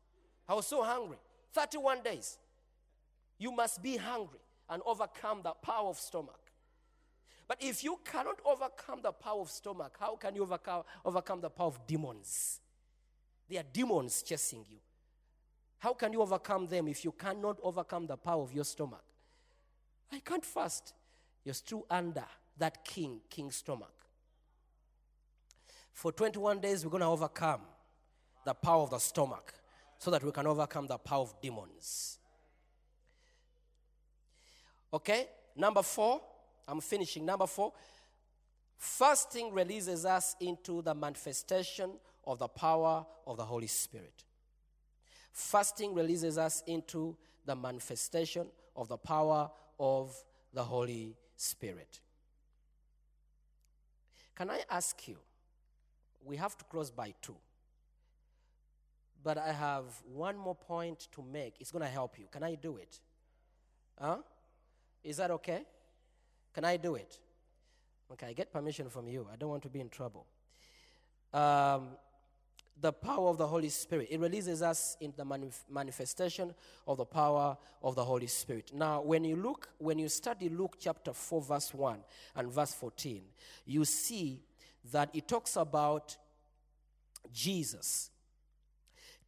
I 0.49 0.55
was 0.55 0.66
so 0.66 0.82
hungry. 0.82 1.18
31 1.53 2.03
days. 2.03 2.38
You 3.38 3.53
must 3.53 3.82
be 3.82 3.96
hungry 3.96 4.40
and 4.68 4.82
overcome 4.86 5.42
the 5.42 5.53
power 5.53 5.88
of 5.88 5.99
stomach. 5.99 6.40
But 7.46 7.59
if 7.61 7.82
you 7.82 7.99
cannot 8.05 8.40
overcome 8.44 9.01
the 9.03 9.12
power 9.12 9.40
of 9.40 9.51
stomach, 9.51 9.96
how 9.99 10.16
can 10.16 10.34
you 10.34 10.42
overcome, 10.42 10.82
overcome 11.05 11.40
the 11.40 11.49
power 11.49 11.68
of 11.68 11.86
demons? 11.86 12.61
There 13.49 13.61
are 13.61 13.64
demons 13.72 14.22
chasing 14.22 14.64
you. 14.68 14.78
How 15.78 15.94
can 15.94 16.12
you 16.12 16.20
overcome 16.20 16.66
them 16.66 16.88
if 16.88 17.05
you 17.05 17.12
cannot 17.12 17.59
overcome 17.62 18.07
the 18.07 18.16
power 18.16 18.42
of 18.42 18.53
your 18.53 18.64
stomach? 18.64 19.05
I 20.12 20.18
can't 20.20 20.44
fast. 20.44 20.92
You're 21.44 21.55
still 21.55 21.86
under 21.88 22.24
that 22.59 22.84
king, 22.84 23.20
king 23.30 23.51
stomach. 23.51 23.94
For 25.92 26.12
21 26.12 26.61
days, 26.61 26.84
we're 26.84 26.90
going 26.90 27.01
to 27.01 27.07
overcome 27.07 27.61
the 28.44 28.55
power 28.55 28.82
of 28.82 28.90
the 28.90 28.99
stomach 28.99 29.55
so 29.99 30.11
that 30.11 30.22
we 30.22 30.30
can 30.32 30.46
overcome 30.46 30.86
the 30.86 30.96
power 30.99 31.22
of 31.22 31.40
demons. 31.40 32.18
Okay? 34.92 35.26
Number 35.57 35.82
four, 35.82 36.20
I'm 36.66 36.80
finishing. 36.80 37.26
Number 37.26 37.46
four, 37.46 37.72
fasting 38.76 39.53
releases 39.53 40.05
us 40.05 40.36
into 40.40 40.82
the 40.82 40.94
manifestation 40.94 41.90
of 42.24 42.38
the 42.38 42.49
power 42.49 43.05
of 43.26 43.36
the 43.36 43.44
Holy 43.44 43.66
Spirit. 43.66 44.24
Fasting 45.32 45.94
releases 45.94 46.38
us 46.38 46.62
into 46.66 47.16
the 47.44 47.57
manifestation 47.57 48.46
of 48.76 48.88
the 48.88 48.96
power 48.96 49.51
of 49.80 50.14
the 50.53 50.62
Holy 50.62 51.16
Spirit. 51.36 52.01
Can 54.36 54.51
I 54.51 54.62
ask 54.70 55.09
you? 55.09 55.16
We 56.24 56.36
have 56.36 56.57
to 56.59 56.64
close 56.64 56.90
by 56.90 57.14
two. 57.22 57.36
But 59.29 59.37
I 59.37 59.53
have 59.53 59.85
one 60.11 60.39
more 60.39 60.55
point 60.55 61.09
to 61.12 61.22
make. 61.22 61.57
It's 61.61 61.70
going 61.70 61.85
to 61.85 61.91
help 61.91 62.18
you. 62.18 62.29
Can 62.33 62.43
I 62.43 62.55
do 62.55 62.79
it? 62.79 62.99
Huh? 64.01 64.20
Is 65.05 65.18
that 65.18 65.31
okay? 65.33 65.66
Can 66.55 66.64
I 66.64 66.79
do 66.79 66.95
it? 66.95 67.18
Okay, 68.11 68.29
I 68.29 68.33
get 68.33 68.51
permission 68.51 68.89
from 68.89 69.07
you. 69.07 69.29
I 69.31 69.37
don't 69.37 69.51
want 69.51 69.64
to 69.64 69.68
be 69.68 69.81
in 69.81 69.91
trouble. 69.91 70.24
Um, 71.35 71.89
the 72.81 72.91
power 72.91 73.29
of 73.29 73.37
the 73.37 73.47
Holy 73.47 73.68
Spirit. 73.68 74.09
It 74.11 74.18
releases 74.18 74.62
us 74.62 74.97
in 74.99 75.12
the 75.14 75.26
manif- 75.26 75.68
manifestation 75.70 76.55
of 76.87 76.97
the 76.97 77.05
power 77.05 77.59
of 77.83 77.97
the 77.97 78.05
Holy 78.07 78.29
Spirit. 78.29 78.70
Now, 78.72 79.03
when 79.03 79.24
you 79.24 79.37
look, 79.37 79.68
when 79.76 79.99
you 79.99 80.09
study 80.09 80.49
Luke 80.49 80.79
chapter 80.81 81.12
4, 81.12 81.43
verse 81.43 81.74
1 81.74 81.99
and 82.35 82.51
verse 82.51 82.72
14, 82.72 83.24
you 83.66 83.85
see 83.85 84.41
that 84.91 85.11
it 85.12 85.29
talks 85.29 85.57
about 85.57 86.16
Jesus. 87.31 88.11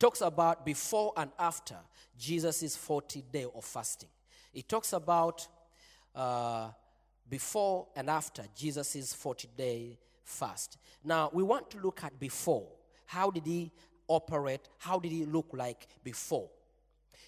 Talks 0.00 0.22
about 0.22 0.64
before 0.64 1.12
and 1.14 1.30
after 1.38 1.76
Jesus' 2.18 2.74
40 2.74 3.22
day 3.30 3.44
of 3.54 3.62
fasting. 3.62 4.08
It 4.54 4.66
talks 4.66 4.94
about 4.94 5.46
uh, 6.14 6.70
before 7.28 7.86
and 7.94 8.08
after 8.08 8.42
Jesus' 8.56 9.12
40 9.12 9.48
day 9.58 9.98
fast. 10.24 10.78
Now, 11.04 11.28
we 11.34 11.42
want 11.42 11.70
to 11.72 11.78
look 11.80 12.02
at 12.02 12.18
before. 12.18 12.66
How 13.04 13.30
did 13.30 13.44
he 13.44 13.70
operate? 14.08 14.70
How 14.78 14.98
did 14.98 15.12
he 15.12 15.26
look 15.26 15.48
like 15.52 15.86
before? 16.02 16.48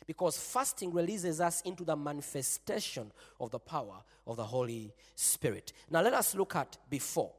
Because 0.06 0.38
fasting 0.38 0.94
releases 0.94 1.42
us 1.42 1.60
into 1.66 1.84
the 1.84 1.94
manifestation 1.94 3.12
of 3.38 3.50
the 3.50 3.58
power 3.58 4.02
of 4.26 4.38
the 4.38 4.44
Holy 4.44 4.94
Spirit. 5.14 5.74
Now, 5.90 6.00
let 6.00 6.14
us 6.14 6.34
look 6.34 6.56
at 6.56 6.78
before. 6.88 7.32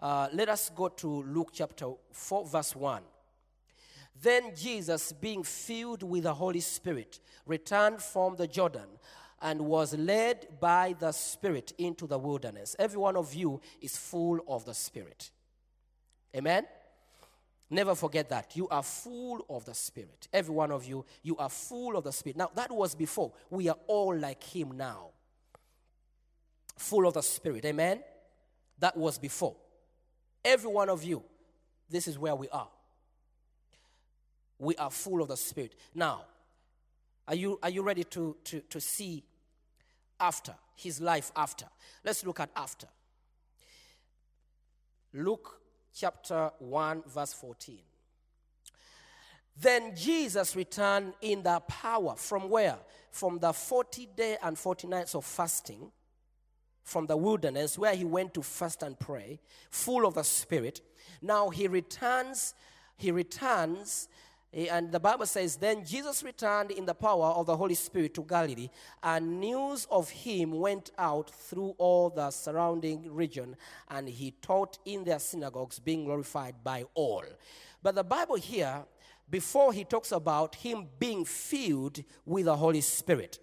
Uh, 0.00 0.28
let 0.32 0.48
us 0.48 0.68
go 0.74 0.88
to 0.88 1.22
Luke 1.22 1.50
chapter 1.52 1.86
4, 2.10 2.46
verse 2.48 2.74
1. 2.74 3.02
Then 4.22 4.54
Jesus, 4.54 5.12
being 5.12 5.42
filled 5.42 6.02
with 6.02 6.24
the 6.24 6.34
Holy 6.34 6.60
Spirit, 6.60 7.20
returned 7.46 8.02
from 8.02 8.36
the 8.36 8.46
Jordan 8.46 8.86
and 9.40 9.60
was 9.62 9.94
led 9.94 10.46
by 10.60 10.94
the 10.98 11.12
Spirit 11.12 11.72
into 11.78 12.06
the 12.06 12.18
wilderness. 12.18 12.76
Every 12.78 12.98
one 12.98 13.16
of 13.16 13.32
you 13.32 13.60
is 13.80 13.96
full 13.96 14.40
of 14.46 14.66
the 14.66 14.74
Spirit. 14.74 15.30
Amen? 16.36 16.66
Never 17.70 17.94
forget 17.94 18.28
that. 18.28 18.56
You 18.56 18.68
are 18.68 18.82
full 18.82 19.46
of 19.48 19.64
the 19.64 19.74
Spirit. 19.74 20.28
Every 20.32 20.54
one 20.54 20.70
of 20.70 20.84
you, 20.84 21.06
you 21.22 21.36
are 21.38 21.48
full 21.48 21.96
of 21.96 22.04
the 22.04 22.12
Spirit. 22.12 22.36
Now, 22.36 22.50
that 22.56 22.70
was 22.70 22.94
before. 22.94 23.32
We 23.48 23.68
are 23.68 23.78
all 23.86 24.14
like 24.16 24.42
Him 24.42 24.76
now. 24.76 25.10
Full 26.76 27.06
of 27.06 27.14
the 27.14 27.22
Spirit. 27.22 27.64
Amen? 27.64 28.02
That 28.78 28.96
was 28.96 29.18
before. 29.18 29.56
Every 30.44 30.70
one 30.70 30.88
of 30.88 31.04
you, 31.04 31.22
this 31.88 32.08
is 32.08 32.18
where 32.18 32.34
we 32.34 32.48
are. 32.48 32.68
We 34.60 34.76
are 34.76 34.90
full 34.90 35.22
of 35.22 35.28
the 35.28 35.36
Spirit. 35.36 35.74
Now, 35.94 36.26
are 37.26 37.34
you, 37.34 37.58
are 37.62 37.70
you 37.70 37.82
ready 37.82 38.04
to, 38.04 38.36
to, 38.44 38.60
to 38.60 38.80
see 38.80 39.24
after, 40.20 40.54
his 40.76 41.00
life 41.00 41.32
after? 41.34 41.66
Let's 42.04 42.24
look 42.24 42.38
at 42.38 42.50
after. 42.54 42.86
Luke 45.12 45.60
chapter 45.92 46.50
1, 46.58 47.02
verse 47.08 47.32
14. 47.32 47.78
Then 49.60 49.96
Jesus 49.96 50.54
returned 50.54 51.14
in 51.20 51.42
the 51.42 51.60
power. 51.60 52.14
From 52.16 52.48
where? 52.48 52.78
From 53.10 53.38
the 53.38 53.52
40 53.52 54.08
day 54.16 54.36
and 54.42 54.56
40 54.56 54.86
nights 54.86 55.14
of 55.14 55.24
fasting 55.24 55.90
from 56.90 57.06
the 57.06 57.16
wilderness 57.16 57.78
where 57.78 57.94
he 57.94 58.04
went 58.04 58.34
to 58.34 58.42
fast 58.42 58.82
and 58.82 58.98
pray, 58.98 59.38
full 59.70 60.04
of 60.04 60.14
the 60.14 60.24
Spirit. 60.24 60.80
Now 61.22 61.50
he 61.50 61.68
returns, 61.68 62.54
he 62.96 63.12
returns, 63.12 64.08
Eh, 64.52 64.66
and 64.70 64.90
the 64.90 64.98
Bible 64.98 65.26
says, 65.26 65.56
Then 65.56 65.84
Jesus 65.84 66.22
returned 66.22 66.70
in 66.72 66.84
the 66.84 66.94
power 66.94 67.26
of 67.26 67.46
the 67.46 67.56
Holy 67.56 67.74
Spirit 67.74 68.14
to 68.14 68.22
Galilee, 68.22 68.68
and 69.02 69.40
news 69.40 69.86
of 69.90 70.10
him 70.10 70.52
went 70.52 70.90
out 70.98 71.30
through 71.30 71.74
all 71.78 72.10
the 72.10 72.30
surrounding 72.30 73.12
region, 73.14 73.56
and 73.88 74.08
he 74.08 74.32
taught 74.42 74.78
in 74.84 75.04
their 75.04 75.20
synagogues, 75.20 75.78
being 75.78 76.04
glorified 76.04 76.56
by 76.64 76.84
all. 76.94 77.24
But 77.82 77.94
the 77.94 78.04
Bible 78.04 78.36
here, 78.36 78.84
before 79.30 79.72
he 79.72 79.84
talks 79.84 80.10
about 80.10 80.56
him 80.56 80.88
being 80.98 81.24
filled 81.24 82.02
with 82.26 82.46
the 82.46 82.56
Holy 82.56 82.80
Spirit. 82.80 83.38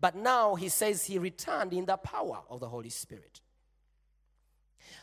But 0.00 0.14
now 0.14 0.54
he 0.54 0.68
says 0.68 1.04
he 1.04 1.18
returned 1.18 1.72
in 1.72 1.86
the 1.86 1.96
power 1.96 2.42
of 2.48 2.60
the 2.60 2.68
Holy 2.68 2.90
Spirit. 2.90 3.40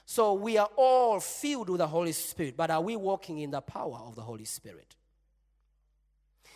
So 0.05 0.33
we 0.33 0.57
are 0.57 0.69
all 0.75 1.19
filled 1.19 1.69
with 1.69 1.79
the 1.79 1.87
Holy 1.87 2.11
Spirit, 2.11 2.55
but 2.57 2.69
are 2.69 2.81
we 2.81 2.95
walking 2.95 3.39
in 3.39 3.51
the 3.51 3.61
power 3.61 3.99
of 4.05 4.15
the 4.15 4.21
Holy 4.21 4.45
Spirit? 4.45 4.95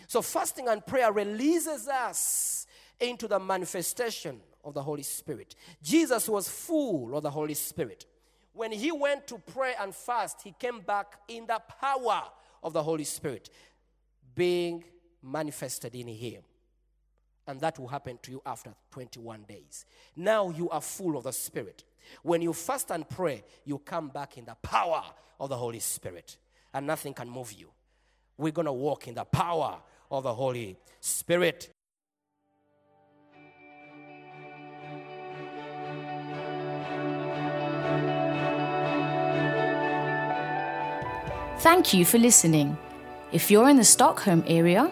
So 0.08 0.22
fasting 0.22 0.68
and 0.68 0.86
prayer 0.86 1.12
releases 1.12 1.88
us 1.88 2.68
into 3.00 3.28
the 3.28 3.40
manifestation 3.40 4.40
of 4.64 4.74
the 4.74 4.82
Holy 4.82 5.04
Spirit. 5.04 5.56
Jesus 5.82 6.28
was 6.28 6.50
full 6.50 7.16
of 7.16 7.24
the 7.24 7.32
Holy 7.32 7.54
Spirit. 7.54 8.06
When 8.54 8.72
he 8.72 8.92
went 8.92 9.28
to 9.28 9.38
pray 9.38 9.74
and 9.80 9.94
fast, 9.94 10.42
he 10.44 10.54
came 10.58 10.80
back 10.80 11.20
in 11.28 11.46
the 11.46 11.62
power 11.82 12.24
of 12.64 12.74
the 12.74 12.84
Holy 12.84 13.04
Spirit 13.04 13.50
being 14.34 14.84
manifested 15.22 15.96
in 15.96 16.08
him. 16.08 16.42
And 17.48 17.62
that 17.62 17.78
will 17.78 17.88
happen 17.88 18.18
to 18.24 18.32
you 18.32 18.42
after 18.46 18.74
21 18.92 19.44
days. 19.48 19.86
Now 20.16 20.50
you 20.50 20.70
are 20.70 20.82
full 20.82 21.16
of 21.16 21.26
the 21.26 21.32
Spirit. 21.34 21.84
When 22.24 22.42
you 22.42 22.54
fast 22.54 22.92
and 22.92 23.08
pray, 23.08 23.44
you 23.66 23.80
come 23.80 24.10
back 24.10 24.38
in 24.38 24.46
the 24.46 24.56
power 24.62 25.04
of 25.40 25.50
the 25.50 25.58
Holy 25.58 25.80
Spirit, 25.80 26.38
and 26.74 26.88
nothing 26.88 27.14
can 27.14 27.30
move 27.30 27.52
you. 27.54 27.70
We're 28.38 28.52
going 28.52 28.66
to 28.66 28.74
walk 28.74 29.08
in 29.08 29.16
the 29.16 29.26
power 29.26 29.78
of 30.12 30.24
the 30.24 30.34
Holy 30.34 30.78
Spirit. 31.00 31.70
Thank 41.60 41.94
you 41.94 42.06
for 42.06 42.20
listening. 42.20 42.78
If 43.32 43.50
you're 43.50 43.70
in 43.70 43.78
the 43.78 43.84
Stockholm 43.84 44.44
area, 44.46 44.92